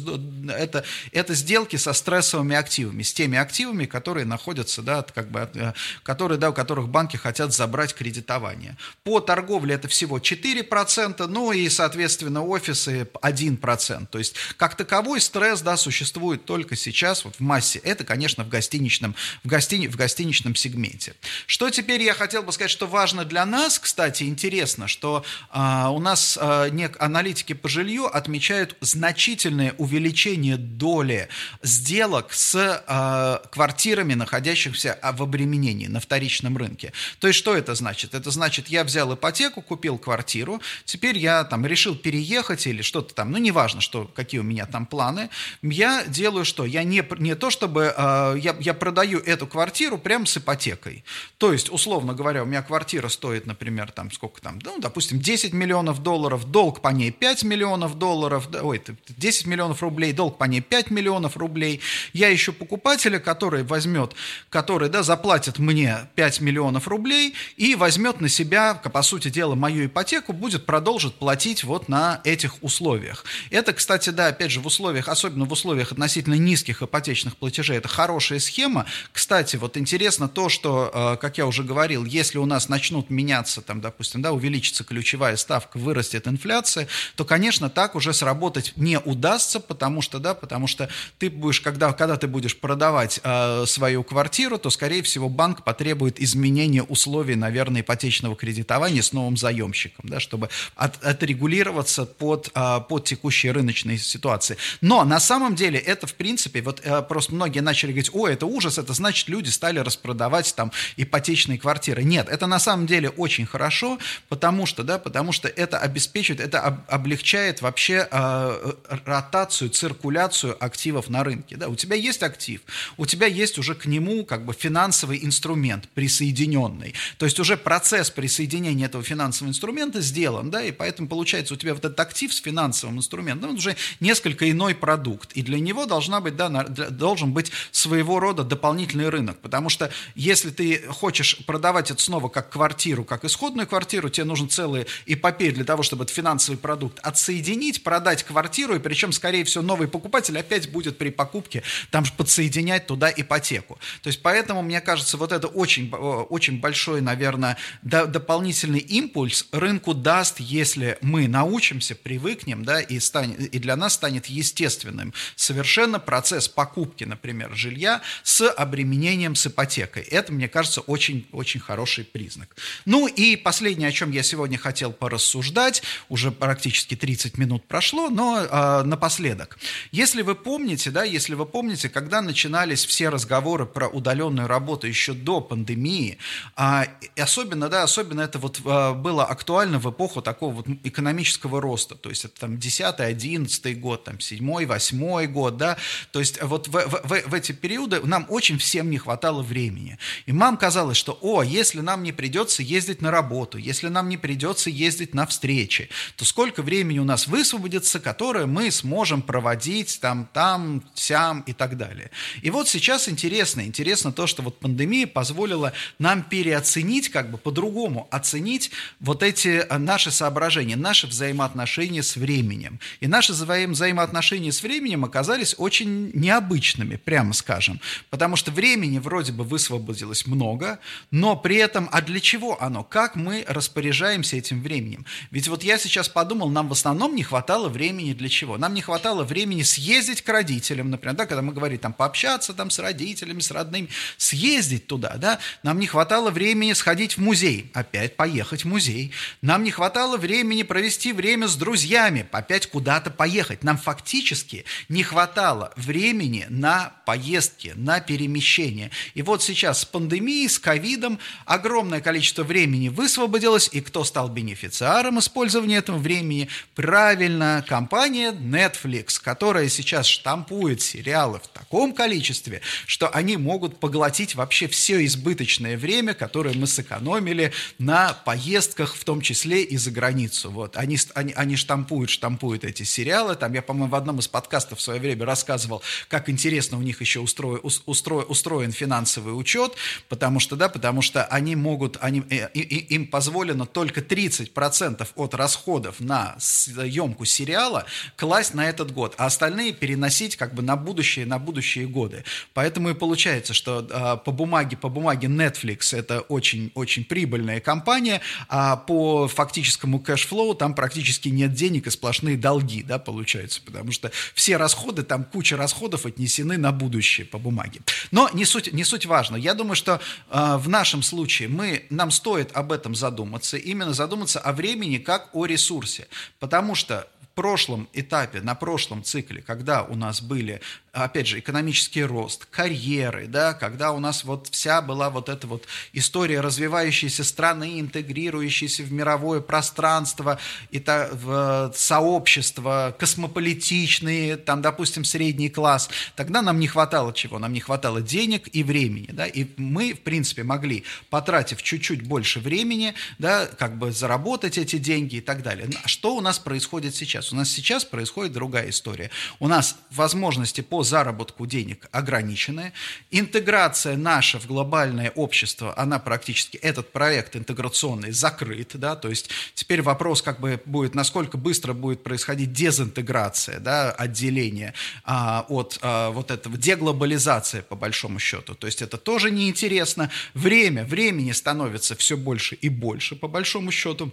это, 0.50 0.84
это 1.12 1.34
сделки 1.34 1.76
со 1.76 1.93
стрессовыми 1.93 2.56
активами, 2.56 3.04
с 3.04 3.13
теми 3.13 3.38
активами, 3.38 3.86
которые 3.86 4.26
находятся, 4.26 4.82
да, 4.82 5.04
как 5.04 5.30
бы, 5.32 5.50
э, 5.54 5.74
которые, 6.04 6.38
да, 6.38 6.50
у 6.50 6.54
которых 6.54 6.89
банки 6.89 7.17
хотят 7.17 7.54
забрать 7.54 7.93
кредитование. 7.93 8.78
По 9.04 9.19
торговле 9.19 9.76
это 9.76 9.88
всего 9.88 10.19
4%, 10.19 11.26
ну 11.28 11.52
и, 11.52 11.69
соответственно, 11.69 12.43
офисы 12.43 13.08
1%. 13.22 14.08
То 14.08 14.19
есть, 14.19 14.36
как 14.58 14.76
таковой 14.76 15.22
стресс, 15.22 15.62
да, 15.62 15.78
существует 15.78 16.46
только 16.46 16.76
сейчас, 16.76 17.26
вот 17.26 17.36
в 17.36 17.39
массе. 17.39 17.80
Это, 17.80 18.04
конечно, 18.04 18.43
в 18.43 18.50
гостиничном, 18.50 19.15
в, 19.43 19.48
гостини, 19.48 19.88
в 19.88 19.96
гостиничном 19.96 20.56
сегменте. 20.56 21.15
Что 21.48 21.69
теперь 21.69 22.02
я 22.02 22.13
хотел 22.13 22.43
бы 22.43 22.52
сказать, 22.52 22.72
что 22.72 22.88
важно 22.88 23.26
для 23.26 23.46
нас, 23.46 23.80
кстати, 23.80 24.24
интересно, 24.24 24.88
что 24.88 25.24
а, 25.50 25.89
у 25.91 26.00
нас 26.00 26.38
а, 26.39 26.69
нек, 26.69 26.96
аналитики 27.00 27.54
по 27.54 27.69
жилью 27.69 28.06
отмечают 28.06 28.76
значительное 29.23 29.73
увеличение 29.77 30.57
доли 30.57 31.29
сделок 31.62 32.33
с 32.33 32.83
а, 32.88 33.41
квартирами, 33.51 34.15
находящихся 34.15 34.99
в 35.01 35.23
обременении 35.23 35.88
на 35.88 36.01
вторичном 36.01 36.57
рынке. 36.57 36.91
То 37.19 37.27
есть, 37.27 37.39
что 37.39 37.55
это 37.55 37.73
значит? 37.73 38.15
Это 38.15 38.31
значит, 38.31 38.67
я 38.67 38.83
взял 38.83 39.13
ипотеку, 39.13 39.62
купил 39.62 39.97
квартиру, 39.97 40.62
теперь 40.83 41.17
я 41.17 41.45
там 41.45 41.65
решил 41.65 41.95
переехать 41.95 42.67
или 42.67 42.81
что-то 42.81 43.15
там, 43.15 43.31
ну, 43.31 43.38
неважно, 43.38 43.79
что, 43.79 44.12
какие 44.13 44.41
у 44.41 44.43
меня 44.43 44.65
там 44.65 44.86
планы, 44.86 45.29
я 45.62 46.03
делаю 46.05 46.43
что? 46.43 46.65
Я 46.65 46.83
не, 46.83 47.01
не 47.17 47.36
то, 47.36 47.49
чтобы, 47.49 47.93
э, 47.95 48.36
я, 48.39 48.57
я 48.59 48.73
продаю 48.73 49.19
эту 49.19 49.47
квартиру 49.47 49.97
прямо 49.97 50.25
с 50.25 50.36
ипотекой. 50.36 51.05
То 51.38 51.53
есть, 51.53 51.71
условно 51.71 52.13
говоря, 52.13 52.43
у 52.43 52.45
меня 52.45 52.62
квартира 52.62 53.07
стоит, 53.07 53.45
например, 53.45 53.91
там, 53.91 54.12
сколько 54.12 54.41
там, 54.41 54.59
ну, 54.65 54.79
допустим, 54.79 55.19
10 55.19 55.53
миллионов 55.53 56.03
долларов, 56.03 56.51
долг 56.51 56.81
по 56.81 56.89
ней 56.89 57.12
5 57.12 57.43
миллионов 57.43 57.97
долларов, 57.97 58.49
ой, 58.62 58.81
10 59.17 59.47
миллионов 59.47 59.82
рублей, 59.82 60.13
долг 60.13 60.38
по 60.38 60.45
ней 60.45 60.62
5 60.62 60.91
миллионов 60.91 61.38
рублей. 61.38 61.82
Я 62.13 62.34
ищу 62.34 62.54
покупателя, 62.54 63.19
который 63.19 63.63
возьмет, 63.63 64.13
который, 64.49 64.89
да, 64.89 65.04
заплатит 65.04 65.60
мне 65.60 66.08
5 66.15 66.41
миллионов 66.41 66.88
рублей 66.88 67.34
и 67.58 67.76
возьмет 67.76 68.21
на 68.21 68.30
себя, 68.30 68.76
по 68.76 69.02
сути 69.02 69.30
дела, 69.30 69.56
мою 69.56 69.86
ипотеку, 69.86 70.34
будет 70.34 70.65
продолжить 70.65 71.15
платить 71.15 71.63
вот 71.63 71.89
на 71.89 72.21
этих 72.23 72.62
условиях. 72.62 73.26
Это, 73.49 73.73
кстати, 73.73 74.10
да, 74.10 74.28
опять 74.28 74.52
же, 74.52 74.60
в 74.60 74.67
условиях, 74.67 75.08
особенно 75.08 75.45
в 75.45 75.52
условиях 75.52 75.91
относительно 75.91 76.36
низких 76.36 76.82
ипотечных 76.82 77.38
платежей, 77.38 77.78
это 77.78 77.88
хорошая 77.88 78.39
схема. 78.39 78.86
Кстати, 79.12 79.56
вот 79.56 79.78
интересно 79.78 80.28
то, 80.28 80.49
что, 80.49 80.91
э, 80.93 81.17
как 81.21 81.38
я 81.38 81.47
уже 81.47 81.63
говорил, 81.63 82.06
если 82.06 82.38
у 82.38 82.45
нас 82.45 82.69
начнут 82.69 83.10
меняться, 83.10 83.62
там, 83.62 83.82
допустим, 83.82 84.21
да, 84.21 84.32
увеличится 84.32 84.84
ключевая 84.84 85.36
ставка, 85.38 85.78
вырастет 85.78 86.28
инфляция, 86.28 86.88
то, 87.15 87.26
конечно, 87.26 87.69
так 87.69 87.95
уже 87.95 88.13
сработать 88.13 88.73
не 88.76 88.92
удастся, 88.99 89.60
потому 89.60 90.01
что, 90.01 90.19
да, 90.19 90.34
потому 90.34 90.67
что 90.67 90.89
ты 91.17 91.29
будешь, 91.29 91.62
когда, 91.62 91.91
когда 91.93 92.17
ты 92.17 92.27
будешь 92.27 92.58
продавать 92.58 93.19
э, 93.23 93.65
свою 93.65 94.03
квартиру, 94.03 94.58
то, 94.58 94.69
скорее 94.69 95.03
всего, 95.03 95.29
банк 95.29 95.63
потребует 95.63 96.19
изменения 96.19 96.84
условий, 96.84 97.36
наверное, 97.36 97.82
ипотечного 97.82 98.36
кредитования 98.36 99.01
с 99.01 99.13
новым 99.13 99.38
заемщиком, 99.38 100.10
да, 100.10 100.19
чтобы 100.19 100.49
от, 100.75 101.03
отрегулироваться 101.03 102.06
под, 102.06 102.49
а, 102.53 102.79
под 102.79 103.06
текущие 103.06 103.51
рыночные 103.51 103.97
ситуации. 103.97 104.58
Но 104.82 105.03
на 105.03 105.19
самом 105.19 105.56
деле 105.56 105.79
это, 105.79 106.08
в 106.08 106.13
принципе, 106.13 106.62
вот 106.62 106.82
э, 106.84 107.01
просто 107.01 107.34
многие 107.34 107.60
начали 107.60 107.91
говорить, 107.91 108.12
о, 108.13 108.27
это 108.27 108.45
ужас, 108.45 108.77
это 108.77 108.93
значит, 108.93 109.29
люди 109.29 109.49
стали 109.49 109.79
распродавать 109.79 110.53
там 110.56 110.71
ипотечные 110.97 111.58
квартиры. 111.58 112.03
Нет, 112.03 112.29
это 112.29 112.47
на 112.47 112.60
самом 112.60 112.88
деле 112.88 113.10
очень 113.10 113.45
хорошо, 113.45 113.99
потому 114.29 114.65
что, 114.65 114.84
да, 114.84 114.99
потому 114.99 115.32
что 115.32 115.47
это 115.47 115.79
обеспечивает, 115.79 116.41
это 116.41 116.84
облегчает 116.88 117.62
вообще 117.62 118.08
э, 118.10 118.73
ротацию, 119.06 119.69
циркуляцию 119.69 120.56
активов 120.63 121.10
на 121.10 121.24
рынке. 121.24 121.58
Да. 121.58 121.69
У 121.69 121.76
тебя 121.76 121.96
есть 121.96 122.24
актив, 122.24 122.62
у 122.98 123.06
тебя 123.06 123.28
есть 123.28 123.58
уже 123.58 123.76
к 123.76 123.86
нему 123.86 124.26
как 124.26 124.46
бы 124.46 124.54
финансовый 124.54 125.24
инструмент 125.24 125.88
присоединенный. 125.89 126.93
То 127.17 127.26
есть 127.26 127.39
уже 127.39 127.58
процесс 127.58 128.10
присоединения 128.10 128.86
этого 128.86 129.04
финансового 129.04 129.50
инструмента 129.50 130.02
сделан, 130.02 130.50
да, 130.50 130.63
и 130.63 130.72
поэтому 130.72 131.08
получается 131.08 131.54
у 131.54 131.58
тебя 131.58 131.74
вот 131.74 131.86
этот 131.86 132.00
актив 132.00 132.34
с 132.34 132.41
финансовым 132.41 132.98
инструментом, 132.98 133.52
он 133.52 133.56
уже 133.58 133.76
несколько 134.00 134.50
иной 134.50 134.76
продукт, 134.76 135.32
и 135.34 135.41
для 135.41 135.60
него 135.60 135.86
должна 135.86 136.22
быть, 136.22 136.36
да, 136.36 136.50
должен 136.50 137.34
быть 137.34 137.52
своего 137.72 138.19
рода 138.19 138.43
дополнительный 138.43 139.10
рынок, 139.10 139.38
потому 139.39 139.69
что 139.69 139.91
если 140.15 140.50
ты 140.50 140.84
хочешь 140.88 141.38
продавать 141.46 141.91
это 141.91 142.02
снова 142.02 142.30
как 142.30 142.50
квартиру, 142.50 143.04
как 143.04 143.26
исходную 143.26 143.67
квартиру, 143.67 144.10
тебе 144.10 144.26
нужен 144.26 144.50
целый 144.50 144.86
эпопей 145.06 145.52
для 145.52 145.63
того, 145.63 145.84
чтобы 145.84 146.04
этот 146.04 146.15
финансовый 146.15 146.58
продукт 146.58 147.00
отсоединить, 147.00 147.84
продать 147.84 148.24
квартиру, 148.24 148.72
и 148.75 148.79
причем, 148.79 149.12
скорее 149.12 149.43
всего, 149.43 149.63
новый 149.63 149.88
покупатель 149.88 150.38
опять 150.38 150.69
будет 150.69 150.97
при 150.97 151.09
покупке 151.09 151.63
там 151.91 152.05
же 152.05 152.13
подсоединять 152.13 152.88
туда 152.88 153.12
ипотеку. 153.15 153.79
То 154.01 154.07
есть 154.07 154.21
поэтому, 154.21 154.62
мне 154.62 154.81
кажется, 154.81 155.17
вот 155.17 155.31
это 155.31 155.47
очень, 155.47 155.91
очень 155.91 156.59
большой, 156.59 157.01
наверное, 157.01 157.57
дополнительный 157.81 158.79
импульс 158.79 159.47
рынку 159.51 159.93
даст, 159.93 160.39
если 160.39 160.97
мы 161.01 161.27
научимся, 161.27 161.95
привыкнем, 161.95 162.65
да, 162.65 162.81
и, 162.81 162.99
станет, 162.99 163.39
и 163.39 163.59
для 163.59 163.75
нас 163.75 163.93
станет 163.93 164.27
естественным 164.27 165.13
совершенно 165.36 165.99
процесс 165.99 166.47
покупки, 166.47 167.03
например, 167.03 167.53
жилья 167.55 168.01
с 168.23 168.49
обременением 168.49 169.36
с 169.36 169.47
ипотекой. 169.47 170.03
Это, 170.03 170.31
мне 170.33 170.47
кажется, 170.47 170.81
очень, 170.81 171.27
очень 171.31 171.59
хороший 171.59 172.03
признак. 172.03 172.55
Ну 172.86 173.07
и 173.07 173.36
последнее, 173.36 173.89
о 173.89 173.91
чем 173.91 174.12
я 174.12 174.23
сегодня 174.23 174.57
хотел 174.57 174.91
порассуждать, 174.91 175.83
уже 176.09 176.31
практически 176.31 176.95
30 176.95 177.38
минут 177.38 177.65
прошло, 177.67 178.09
но 178.09 178.47
э, 178.63 178.84
напоследок. 178.84 179.58
Если 179.91 180.21
вы 180.21 180.36
помните, 180.36 180.91
да, 180.91 181.04
если 181.04 181.36
вы 181.36 181.45
помните, 181.45 181.89
когда 181.89 182.21
начинались 182.21 182.86
все 182.86 183.10
разговоры 183.10 183.65
про 183.65 183.88
удаленную 183.88 184.47
работу 184.47 184.88
еще 184.88 185.13
до 185.13 185.41
пандемии, 185.41 186.17
э, 186.58 186.84
особенно, 187.17 187.69
да, 187.69 187.84
особенно 187.84 188.21
это 188.21 188.39
вот 188.39 188.60
э, 188.63 188.93
было 188.93 189.26
актуально 189.26 189.80
в 189.80 189.89
эпоху 189.89 190.21
такого 190.21 190.54
вот 190.54 190.67
экономического 190.84 191.62
роста, 191.62 191.95
то 191.95 192.10
есть 192.10 192.26
это 192.26 192.41
там 192.41 192.56
10-11 192.56 193.73
год, 193.76 194.04
там 194.04 194.15
7-8 194.15 195.28
год, 195.28 195.58
да, 195.58 195.78
то 196.12 196.19
есть 196.19 196.41
вот 196.41 196.67
в, 196.67 196.71
в, 196.71 197.02
в, 197.04 197.30
в 197.30 197.34
эти 197.34 197.52
периоды 197.52 198.02
нам 198.04 198.26
очень 198.30 198.58
всем 198.58 198.89
не 198.89 198.97
хватало 198.97 199.41
времени. 199.41 199.97
И 200.26 200.32
мам 200.32 200.58
казалось, 200.58 200.97
что, 200.97 201.17
о, 201.21 201.43
если 201.43 201.82
нам 201.82 202.04
не 202.04 202.12
придется 202.12 202.63
ездить 202.63 203.02
на 203.02 203.12
работу, 203.12 203.58
если 203.58 203.89
нам 203.89 204.10
не 204.10 204.17
придется 204.17 204.69
ездить 204.69 205.13
на 205.13 205.26
встречи, 205.26 205.89
то 206.15 206.26
сколько 206.26 206.62
времени 206.62 206.99
у 206.99 207.04
нас 207.04 207.28
высвободится, 207.28 207.99
которое 207.99 208.45
мы 208.53 208.69
сможем 208.69 209.23
проводить 209.23 209.99
там, 209.99 210.29
там, 210.31 210.83
сям 210.93 211.41
и 211.41 211.53
так 211.53 211.75
далее. 211.75 212.11
И 212.43 212.51
вот 212.51 212.69
сейчас 212.69 213.09
интересно, 213.09 213.61
интересно 213.61 214.11
то, 214.11 214.27
что 214.27 214.43
вот 214.43 214.59
пандемия 214.59 215.07
позволила 215.07 215.73
нам 215.97 216.21
переоценить, 216.21 217.09
как 217.09 217.31
бы 217.31 217.39
по-другому 217.39 218.07
оценить 218.11 218.69
вот 218.99 219.23
эти 219.23 219.65
э, 219.67 219.77
наши 219.79 220.11
соображения, 220.11 220.75
наши 220.75 221.07
взаимоотношения 221.07 222.03
с 222.03 222.15
временем. 222.15 222.79
И 222.99 223.07
наши 223.07 223.33
взаимоотношения 223.33 224.51
с 224.51 224.61
временем 224.61 225.03
оказались 225.03 225.55
очень 225.57 226.11
необычными, 226.13 226.97
прямо 226.97 227.33
скажем. 227.33 227.81
Потому 228.11 228.35
что 228.35 228.51
времени 228.51 228.99
вроде 228.99 229.31
бы 229.31 229.43
высвободилось 229.43 230.27
много, 230.27 230.79
но 231.09 231.35
при 231.35 231.55
этом, 231.55 231.89
а 231.91 232.01
для 232.01 232.19
чего 232.19 232.61
оно? 232.61 232.83
Как 232.83 233.15
мы 233.15 233.45
распоряжаемся 233.47 234.37
этим 234.37 234.61
временем? 234.61 235.05
Ведь 235.31 235.47
вот 235.47 235.63
я 235.63 235.79
сейчас 235.79 236.07
подумал, 236.07 236.49
нам 236.49 236.67
в 236.67 236.73
основном 236.73 237.15
не 237.15 237.23
хватало 237.23 237.67
времени 237.67 238.13
для 238.13 238.29
чего? 238.29 238.42
Нам 238.43 238.73
не 238.73 238.82
хватало 238.82 239.23
времени 239.23 239.63
съездить 239.63 240.21
к 240.21 240.29
родителям, 240.29 240.89
например, 240.89 241.15
да, 241.15 241.25
когда 241.25 241.41
мы 241.41 241.53
говорим 241.53 241.79
там 241.79 241.93
пообщаться 241.93 242.53
там 242.53 242.69
с 242.69 242.79
родителями, 242.79 243.39
с 243.39 243.51
родными, 243.51 243.89
съездить 244.17 244.88
туда, 244.88 245.15
да, 245.17 245.39
нам 245.63 245.79
не 245.79 245.88
хватало 245.88 246.29
времени 246.29 246.73
сходить 246.73 247.17
в 247.17 247.21
музей, 247.21 247.71
опять 247.73 248.15
поехать 248.15 248.63
в 248.63 248.67
музей. 248.67 249.12
Нам 249.41 249.63
не 249.63 249.71
хватало 249.71 250.17
времени 250.17 250.63
провести 250.63 251.13
время 251.13 251.47
с 251.47 251.56
друзьями, 251.56 252.27
опять 252.32 252.67
куда-то 252.67 253.10
поехать. 253.10 253.63
Нам 253.63 253.77
фактически 253.77 254.65
не 254.89 255.03
хватало 255.03 255.71
времени 255.75 256.45
на 256.49 256.93
поездки, 257.06 257.73
на 257.75 257.99
перемещение. 257.99 258.91
И 259.13 259.21
вот 259.21 259.41
сейчас 259.41 259.82
с 259.82 259.86
пандемией, 259.86 260.49
с 260.49 260.60
ковидом 260.60 261.19
огромное 261.45 262.01
количество 262.01 262.43
времени 262.43 262.89
высвободилось, 262.89 263.69
и 263.71 263.82
кто 263.82 264.03
стал 264.03 264.29
бенефициаром 264.29 265.19
использования 265.19 265.77
этого 265.77 265.97
времени? 265.97 266.49
Правильно, 266.75 267.63
компания 267.67 268.33
Netflix, 268.34 269.22
которая 269.22 269.69
сейчас 269.69 270.06
штампует 270.08 270.82
сериалы 270.82 271.39
в 271.39 271.48
таком 271.48 271.93
количестве, 271.93 272.62
что 272.86 273.10
они 273.10 273.38
могут 273.38 273.80
поглотить 273.80 274.36
вообще 274.36 274.67
все 274.67 275.04
избыточное 275.06 275.78
время, 275.78 276.13
которое 276.13 276.54
мы 276.56 276.67
сэкономили 276.67 277.52
на 277.78 278.13
поездках, 278.13 278.96
в 278.96 279.04
том 279.04 279.22
числе 279.22 279.63
и 279.63 279.78
за 279.78 279.91
границу. 279.91 280.52
Вот. 280.52 280.78
Они, 280.78 280.98
они, 281.15 281.34
они 281.34 281.56
штампуют, 281.56 282.10
штампуют 282.10 282.63
эти 282.63 282.84
сериалы. 282.84 283.36
Там 283.36 283.54
я, 283.54 283.62
по-моему, 283.62 283.91
в 283.91 283.96
одном 283.96 284.19
из 284.19 284.28
подкастов 284.28 284.80
в 284.80 284.82
свое 284.82 285.00
время 285.00 285.26
рассказывал, 285.26 285.82
как 286.08 286.30
интересно 286.30 286.78
у 286.78 286.82
них 286.82 287.02
еще 287.02 287.19
устроен, 287.19 287.62
устроен, 287.86 288.26
устроен 288.28 288.72
финансовый 288.72 289.32
учет, 289.32 289.74
потому 290.10 290.39
что, 290.39 290.56
да, 290.56 290.69
потому 290.69 291.02
что 291.02 291.26
они 291.26 291.56
могут, 291.56 291.98
они, 292.02 292.24
э, 292.30 292.50
им 292.54 293.08
позволено 293.08 293.65
только 293.65 294.02
30% 294.02 295.08
от 295.15 295.34
расходов 295.34 296.00
на 296.00 296.36
съемку 296.39 297.26
сериала 297.26 297.86
класть 298.23 298.53
на 298.53 298.69
этот 298.69 298.93
год, 298.93 299.15
а 299.17 299.25
остальные 299.25 299.73
переносить 299.73 300.38
как 300.38 300.53
бы 300.53 300.62
на 300.63 300.77
будущее, 300.77 301.25
на 301.25 301.39
будущие 301.39 301.88
годы. 301.88 302.23
Поэтому 302.53 302.89
и 302.89 302.93
получается, 302.93 303.53
что 303.53 303.86
э, 303.86 304.23
по 304.23 304.31
бумаге, 304.31 304.77
по 304.77 304.88
бумаге 304.88 305.27
Netflix 305.27 305.93
это 305.93 306.21
очень-очень 306.21 307.03
прибыльная 307.03 307.59
компания, 307.59 308.21
а 308.47 308.77
по 308.77 309.27
фактическому 309.27 309.99
cash 309.99 310.27
flow 310.27 310.56
там 310.55 310.73
практически 310.73 311.27
нет 311.27 311.53
денег 311.53 311.88
и 311.88 311.89
сплошные 311.89 312.38
долги, 312.38 312.81
да, 312.81 312.97
получается, 312.97 313.59
потому 313.62 313.91
что 313.91 314.09
все 314.33 314.55
расходы, 314.55 315.03
там 315.03 315.25
куча 315.25 315.57
расходов 315.57 316.05
отнесены 316.05 316.57
на 316.57 316.71
будущее 316.71 317.25
по 317.25 317.38
бумаге. 317.38 317.81
Но 318.12 318.29
не 318.33 318.45
суть, 318.45 318.71
не 318.71 318.86
суть 318.86 319.05
важно. 319.05 319.36
Я 319.36 319.53
думаю, 319.53 319.75
что 319.75 319.99
э, 320.29 320.55
в 320.55 320.69
нашем 320.69 321.03
случае 321.03 321.49
мы, 321.49 321.88
нам 321.89 322.09
стоит 322.09 322.55
об 322.55 322.71
этом 322.71 322.95
задуматься, 322.95 323.57
именно 323.57 323.91
задуматься 323.91 324.39
о 324.39 324.53
времени 324.53 324.97
как 324.97 325.29
о 325.33 325.45
ресурсе, 325.45 326.07
потому 326.39 326.73
что 326.73 327.09
прошлом 327.36 327.89
этапе, 327.93 328.41
на 328.41 328.56
прошлом 328.56 329.04
цикле, 329.04 329.41
когда 329.41 329.84
у 329.84 329.96
нас 329.96 330.22
были 330.22 330.62
опять 330.93 331.26
же, 331.26 331.39
экономический 331.39 332.04
рост, 332.04 332.46
карьеры, 332.46 333.26
да, 333.28 333.54
когда 333.54 333.91
у 333.91 334.00
нас 334.00 334.24
вот 334.24 334.50
вся 334.52 334.80
была 334.82 335.10
вот 335.10 335.28
эта 335.28 335.48
вот 335.48 335.65
история 335.91 336.39
развивающейся 336.39 337.24
страны, 337.24 337.80
интегрирующейся 337.80 338.84
в 338.84 338.91
мировое 338.91 339.41
пространство, 339.41 340.39
и 340.69 340.80
та, 340.80 341.10
в 341.12 341.74
сообщество, 341.76 342.96
космополитичные, 343.00 344.38
там, 344.38 344.62
допустим, 344.62 345.04
средний 345.04 345.50
класс, 345.50 345.89
тогда 346.15 346.43
нам 346.43 346.60
не 346.60 346.67
хватало 346.67 347.12
чего? 347.12 347.39
Нам 347.39 347.54
не 347.54 347.60
хватало 347.60 348.00
денег 348.00 348.48
и 348.54 348.63
времени, 348.63 349.10
да, 349.12 349.26
и 349.26 349.48
мы, 349.58 349.93
в 349.93 350.02
принципе, 350.02 350.43
могли, 350.43 350.84
потратив 351.10 351.63
чуть-чуть 351.63 352.04
больше 352.04 352.39
времени, 352.39 352.93
да, 353.17 353.48
как 353.48 353.80
бы 353.80 353.91
заработать 353.91 354.60
эти 354.60 354.78
деньги 354.78 355.15
и 355.15 355.22
так 355.22 355.41
далее. 355.41 355.67
Что 355.86 356.15
у 356.15 356.22
нас 356.22 356.38
происходит 356.38 356.93
сейчас? 356.93 357.22
У 357.31 357.36
нас 357.36 357.49
сейчас 357.49 357.86
происходит 357.86 358.33
другая 358.33 358.69
история. 358.69 359.09
У 359.39 359.47
нас 359.47 359.77
возможности 359.91 360.62
по 360.62 360.83
заработку 360.83 361.45
денег 361.45 361.88
ограниченная. 361.91 362.73
Интеграция 363.12 363.95
наша 363.97 364.39
в 364.39 364.47
глобальное 364.47 365.12
общество, 365.12 365.73
она 365.77 365.99
практически, 365.99 366.57
этот 366.57 366.91
проект 366.91 367.36
интеграционный 367.36 368.12
закрыт, 368.12 368.71
да, 368.73 368.95
то 368.95 369.09
есть 369.09 369.29
теперь 369.53 369.81
вопрос 369.81 370.21
как 370.21 370.39
бы 370.39 370.62
будет, 370.65 370.95
насколько 370.95 371.38
быстро 371.38 371.73
будет 371.73 372.03
происходить 372.03 372.51
дезинтеграция, 372.51 373.59
да, 373.59 373.91
отделение 373.91 374.73
а, 375.03 375.45
от 375.49 375.79
а, 375.81 376.09
вот 376.12 376.31
этого, 376.31 376.57
деглобализация 376.57 377.62
по 377.62 377.75
большому 377.75 378.19
счету, 378.19 378.55
то 378.55 378.67
есть 378.67 378.81
это 378.81 378.97
тоже 378.97 379.31
неинтересно. 379.31 380.09
Время, 380.33 380.83
времени 380.83 381.31
становится 381.31 381.95
все 381.95 382.17
больше 382.17 382.55
и 382.55 382.69
больше 382.69 383.15
по 383.15 383.27
большому 383.27 383.71
счету. 383.71 384.12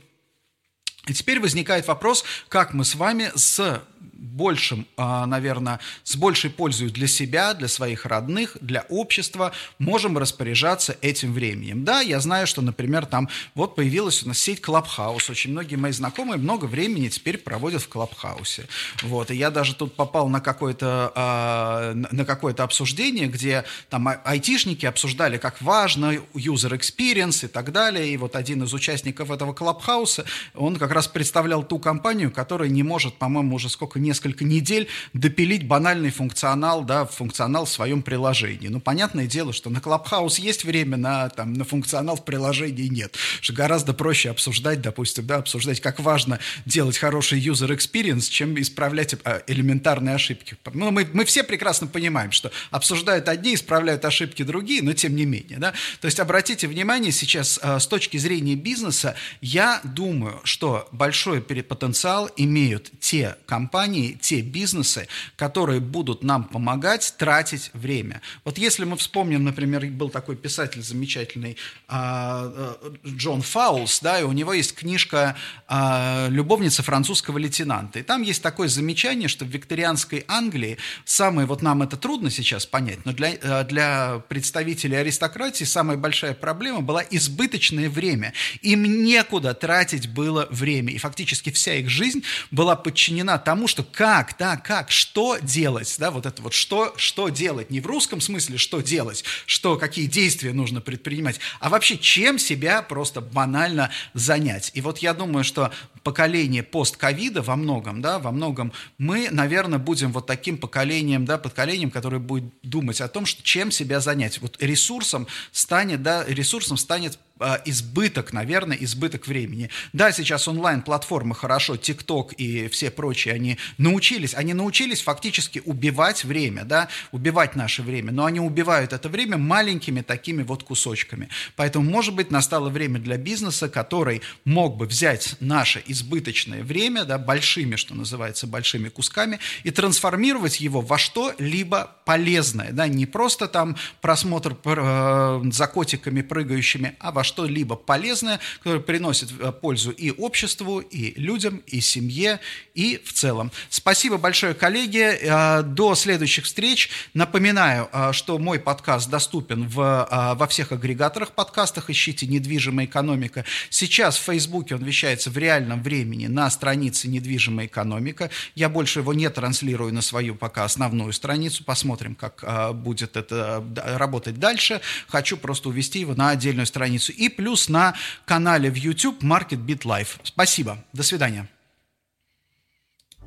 И 1.06 1.14
теперь 1.14 1.40
возникает 1.40 1.86
вопрос, 1.86 2.24
как 2.48 2.74
мы 2.74 2.84
с 2.84 2.94
вами 2.94 3.32
с 3.34 3.82
большим, 4.20 4.86
а, 4.96 5.26
наверное, 5.26 5.80
с 6.04 6.14
большей 6.16 6.50
пользой 6.50 6.90
для 6.90 7.06
себя, 7.06 7.54
для 7.54 7.68
своих 7.68 8.06
родных, 8.06 8.56
для 8.60 8.84
общества 8.88 9.52
можем 9.78 10.18
распоряжаться 10.18 10.96
этим 11.00 11.32
временем. 11.32 11.84
Да, 11.84 12.00
я 12.00 12.20
знаю, 12.20 12.46
что, 12.46 12.60
например, 12.62 13.06
там 13.06 13.28
вот 13.54 13.74
появилась 13.74 14.22
у 14.22 14.28
нас 14.28 14.38
сеть 14.38 14.60
Клабхаус. 14.60 15.30
Очень 15.30 15.52
многие 15.52 15.76
мои 15.76 15.92
знакомые 15.92 16.38
много 16.38 16.66
времени 16.66 17.08
теперь 17.08 17.38
проводят 17.38 17.82
в 17.82 17.88
Клабхаусе. 17.88 18.66
Вот, 19.02 19.30
и 19.30 19.36
я 19.36 19.50
даже 19.50 19.74
тут 19.74 19.94
попал 19.94 20.28
на 20.28 20.40
какое-то 20.40 21.12
а, 21.14 21.94
на 21.94 22.24
какое-то 22.24 22.62
обсуждение, 22.62 23.26
где 23.26 23.64
там 23.88 24.08
а, 24.08 24.20
айтишники 24.24 24.86
обсуждали, 24.86 25.38
как 25.38 25.60
важно 25.62 26.14
user 26.34 26.78
experience 26.78 27.44
и 27.44 27.48
так 27.48 27.72
далее. 27.72 28.08
И 28.12 28.16
вот 28.18 28.36
один 28.36 28.62
из 28.64 28.74
участников 28.74 29.30
этого 29.30 29.54
Клабхауса, 29.54 30.24
он 30.54 30.76
как 30.76 30.89
раз 30.90 31.08
представлял 31.08 31.62
ту 31.62 31.78
компанию, 31.78 32.30
которая 32.30 32.68
не 32.68 32.82
может, 32.82 33.14
по-моему, 33.14 33.56
уже 33.56 33.68
сколько 33.68 33.98
не 33.98 34.10
несколько 34.10 34.44
недель 34.44 34.88
допилить 35.12 35.68
банальный 35.68 36.10
функционал, 36.10 36.82
да, 36.82 37.06
функционал 37.06 37.64
в 37.64 37.70
своем 37.70 38.02
приложении. 38.02 38.66
Ну, 38.66 38.80
понятное 38.80 39.28
дело, 39.28 39.52
что 39.52 39.70
на 39.70 39.78
Clubhouse 39.78 40.40
есть 40.40 40.64
время, 40.64 40.96
на, 40.96 41.28
там, 41.28 41.52
на 41.52 41.64
функционал 41.64 42.16
в 42.16 42.24
приложении 42.24 42.88
нет. 42.88 43.14
Что 43.40 43.52
гораздо 43.52 43.94
проще 43.94 44.30
обсуждать, 44.30 44.80
допустим, 44.80 45.26
да, 45.26 45.36
обсуждать, 45.36 45.80
как 45.80 46.00
важно 46.00 46.40
делать 46.66 46.98
хороший 46.98 47.40
user 47.40 47.68
experience, 47.68 48.28
чем 48.28 48.60
исправлять 48.60 49.14
а, 49.22 49.42
элементарные 49.46 50.16
ошибки. 50.16 50.56
Ну, 50.74 50.90
мы, 50.90 51.06
мы 51.12 51.24
все 51.24 51.44
прекрасно 51.44 51.86
понимаем, 51.86 52.32
что 52.32 52.50
обсуждают 52.72 53.28
одни, 53.28 53.54
исправляют 53.54 54.04
ошибки 54.04 54.42
другие, 54.42 54.82
но 54.82 54.92
тем 54.92 55.14
не 55.14 55.24
менее. 55.24 55.58
Да? 55.58 55.72
То 56.00 56.06
есть 56.06 56.18
обратите 56.18 56.66
внимание 56.66 57.12
сейчас 57.12 57.60
а, 57.62 57.78
с 57.78 57.86
точки 57.86 58.16
зрения 58.16 58.56
бизнеса, 58.56 59.14
я 59.40 59.80
думаю, 59.84 60.40
что 60.42 60.79
большой 60.92 61.40
потенциал 61.40 62.30
имеют 62.36 62.90
те 63.00 63.36
компании, 63.46 63.80
компании, 63.80 64.18
те 64.20 64.40
бизнесы, 64.40 65.06
которые 65.36 65.80
будут 65.80 66.22
нам 66.22 66.44
помогать 66.44 67.14
тратить 67.18 67.70
время. 67.72 68.20
Вот 68.44 68.58
если 68.58 68.84
мы 68.84 68.96
вспомним, 68.96 69.44
например, 69.44 69.86
был 69.86 70.10
такой 70.10 70.36
писатель 70.36 70.82
замечательный 70.82 71.56
а, 71.88 72.78
э, 72.82 72.90
Джон 73.06 73.42
Фаулс, 73.42 74.00
да, 74.00 74.20
и 74.20 74.22
у 74.22 74.32
него 74.32 74.52
есть 74.52 74.74
книжка 74.74 75.36
а, 75.68 76.28
«Любовница 76.28 76.82
французского 76.82 77.38
лейтенанта». 77.38 77.98
И 77.98 78.02
там 78.02 78.22
есть 78.22 78.42
такое 78.42 78.68
замечание, 78.68 79.28
что 79.28 79.44
в 79.44 79.48
викторианской 79.48 80.24
Англии 80.26 80.78
самое, 81.04 81.46
вот 81.46 81.62
нам 81.62 81.82
это 81.82 81.96
трудно 81.96 82.30
сейчас 82.30 82.66
понять, 82.66 83.04
но 83.04 83.12
для, 83.12 83.34
э, 83.34 83.64
для 83.64 84.22
представителей 84.28 84.96
аристократии 84.96 85.64
самая 85.64 85.96
большая 85.96 86.34
проблема 86.34 86.80
была 86.80 87.02
избыточное 87.10 87.88
время. 87.88 88.32
Им 88.62 89.04
некуда 89.04 89.54
тратить 89.54 90.08
было 90.08 90.46
время. 90.50 90.69
И 90.78 90.98
фактически 90.98 91.50
вся 91.50 91.74
их 91.74 91.88
жизнь 91.88 92.22
была 92.50 92.76
подчинена 92.76 93.38
тому, 93.38 93.66
что 93.66 93.82
как, 93.82 94.36
да, 94.38 94.56
как, 94.56 94.90
что 94.90 95.38
делать, 95.38 95.94
да, 95.98 96.10
вот 96.10 96.26
это 96.26 96.40
вот 96.42 96.54
что, 96.54 96.94
что 96.96 97.28
делать, 97.28 97.70
не 97.70 97.80
в 97.80 97.86
русском 97.86 98.20
смысле, 98.20 98.58
что 98.58 98.80
делать, 98.80 99.24
что, 99.46 99.76
какие 99.76 100.06
действия 100.06 100.52
нужно 100.52 100.80
предпринимать, 100.80 101.40
а 101.58 101.68
вообще 101.68 101.98
чем 101.98 102.38
себя 102.38 102.82
просто 102.82 103.20
банально 103.20 103.90
занять. 104.14 104.70
И 104.74 104.80
вот 104.80 104.98
я 104.98 105.14
думаю, 105.14 105.44
что 105.44 105.72
поколение 106.02 106.62
постковида 106.62 107.42
во 107.42 107.56
многом, 107.56 108.00
да, 108.00 108.18
во 108.18 108.32
многом 108.32 108.72
мы, 108.98 109.28
наверное, 109.30 109.78
будем 109.78 110.12
вот 110.12 110.26
таким 110.26 110.58
поколением, 110.58 111.24
да, 111.24 111.38
поколением, 111.38 111.90
которое 111.90 112.18
будет 112.18 112.52
думать 112.62 113.00
о 113.00 113.08
том, 113.08 113.26
что 113.26 113.42
чем 113.42 113.70
себя 113.70 114.00
занять. 114.00 114.40
Вот 114.40 114.56
ресурсом 114.60 115.26
станет, 115.52 116.02
да, 116.02 116.24
ресурсом 116.26 116.76
станет 116.76 117.18
а, 117.42 117.58
избыток, 117.64 118.34
наверное, 118.34 118.76
избыток 118.76 119.26
времени. 119.26 119.70
Да, 119.94 120.12
сейчас 120.12 120.46
онлайн-платформы 120.46 121.34
хорошо, 121.34 121.78
ТикТок 121.78 122.34
и 122.34 122.68
все 122.68 122.90
прочие, 122.90 123.32
они 123.32 123.56
научились, 123.78 124.34
они 124.34 124.52
научились 124.52 125.00
фактически 125.00 125.62
убивать 125.64 126.24
время, 126.24 126.64
да, 126.64 126.88
убивать 127.12 127.56
наше 127.56 127.82
время, 127.82 128.12
но 128.12 128.26
они 128.26 128.40
убивают 128.40 128.92
это 128.92 129.08
время 129.08 129.38
маленькими 129.38 130.02
такими 130.02 130.42
вот 130.42 130.64
кусочками. 130.64 131.30
Поэтому, 131.56 131.90
может 131.90 132.14
быть, 132.14 132.30
настало 132.30 132.68
время 132.68 132.98
для 132.98 133.16
бизнеса, 133.16 133.70
который 133.70 134.20
мог 134.44 134.76
бы 134.76 134.84
взять 134.84 135.36
наше 135.40 135.82
избыточное 135.90 136.62
время, 136.62 137.04
да, 137.04 137.18
большими, 137.18 137.76
что 137.76 137.94
называется, 137.94 138.46
большими 138.46 138.88
кусками, 138.88 139.38
и 139.64 139.70
трансформировать 139.70 140.60
его 140.60 140.80
во 140.80 140.98
что-либо 140.98 141.96
полезное, 142.04 142.72
да, 142.72 142.88
не 142.88 143.06
просто 143.06 143.46
там 143.48 143.76
просмотр 144.00 144.56
э, 144.64 145.42
за 145.52 145.66
котиками 145.66 146.22
прыгающими, 146.22 146.96
а 146.98 147.12
во 147.12 147.24
что-либо 147.24 147.76
полезное, 147.76 148.40
которое 148.58 148.80
приносит 148.80 149.30
э, 149.38 149.52
пользу 149.52 149.90
и 149.90 150.10
обществу, 150.10 150.80
и 150.80 151.18
людям, 151.20 151.62
и 151.66 151.80
семье, 151.80 152.40
и 152.74 153.00
в 153.04 153.12
целом. 153.12 153.52
Спасибо 153.68 154.18
большое, 154.18 154.54
коллеги. 154.54 155.18
Э, 155.20 155.62
до 155.62 155.94
следующих 155.94 156.44
встреч. 156.44 156.90
Напоминаю, 157.14 157.88
что 158.12 158.38
мой 158.38 158.58
подкаст 158.58 159.08
доступен 159.10 159.68
в, 159.68 160.36
во 160.38 160.46
всех 160.46 160.72
агрегаторах 160.72 161.32
подкастах. 161.32 161.90
Ищите 161.90 162.26
«Недвижимая 162.26 162.86
экономика». 162.86 163.44
Сейчас 163.68 164.16
в 164.16 164.22
Фейсбуке 164.24 164.74
он 164.74 164.84
вещается 164.84 165.30
в 165.30 165.38
реальном 165.38 165.79
времени 165.80 166.26
на 166.26 166.48
странице 166.50 167.08
«Недвижимая 167.08 167.66
экономика». 167.66 168.30
Я 168.54 168.68
больше 168.68 169.00
его 169.00 169.14
не 169.14 169.28
транслирую 169.30 169.92
на 169.92 170.02
свою 170.02 170.34
пока 170.34 170.64
основную 170.64 171.12
страницу. 171.12 171.64
Посмотрим, 171.64 172.14
как 172.14 172.42
а, 172.42 172.72
будет 172.72 173.16
это 173.16 173.64
работать 173.74 174.38
дальше. 174.38 174.80
Хочу 175.08 175.36
просто 175.36 175.68
увести 175.68 176.00
его 176.00 176.14
на 176.14 176.30
отдельную 176.30 176.66
страницу. 176.66 177.12
И 177.12 177.28
плюс 177.28 177.68
на 177.68 177.94
канале 178.24 178.70
в 178.70 178.76
YouTube 178.76 179.22
Market 179.22 179.64
Beat 179.64 179.82
Life. 179.82 180.18
Спасибо. 180.22 180.84
До 180.92 181.02
свидания. 181.02 181.48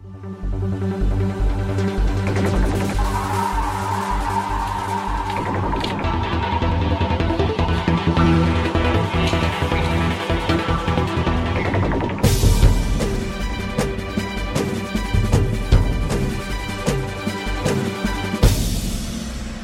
thank 0.04 0.38
you 0.38 0.43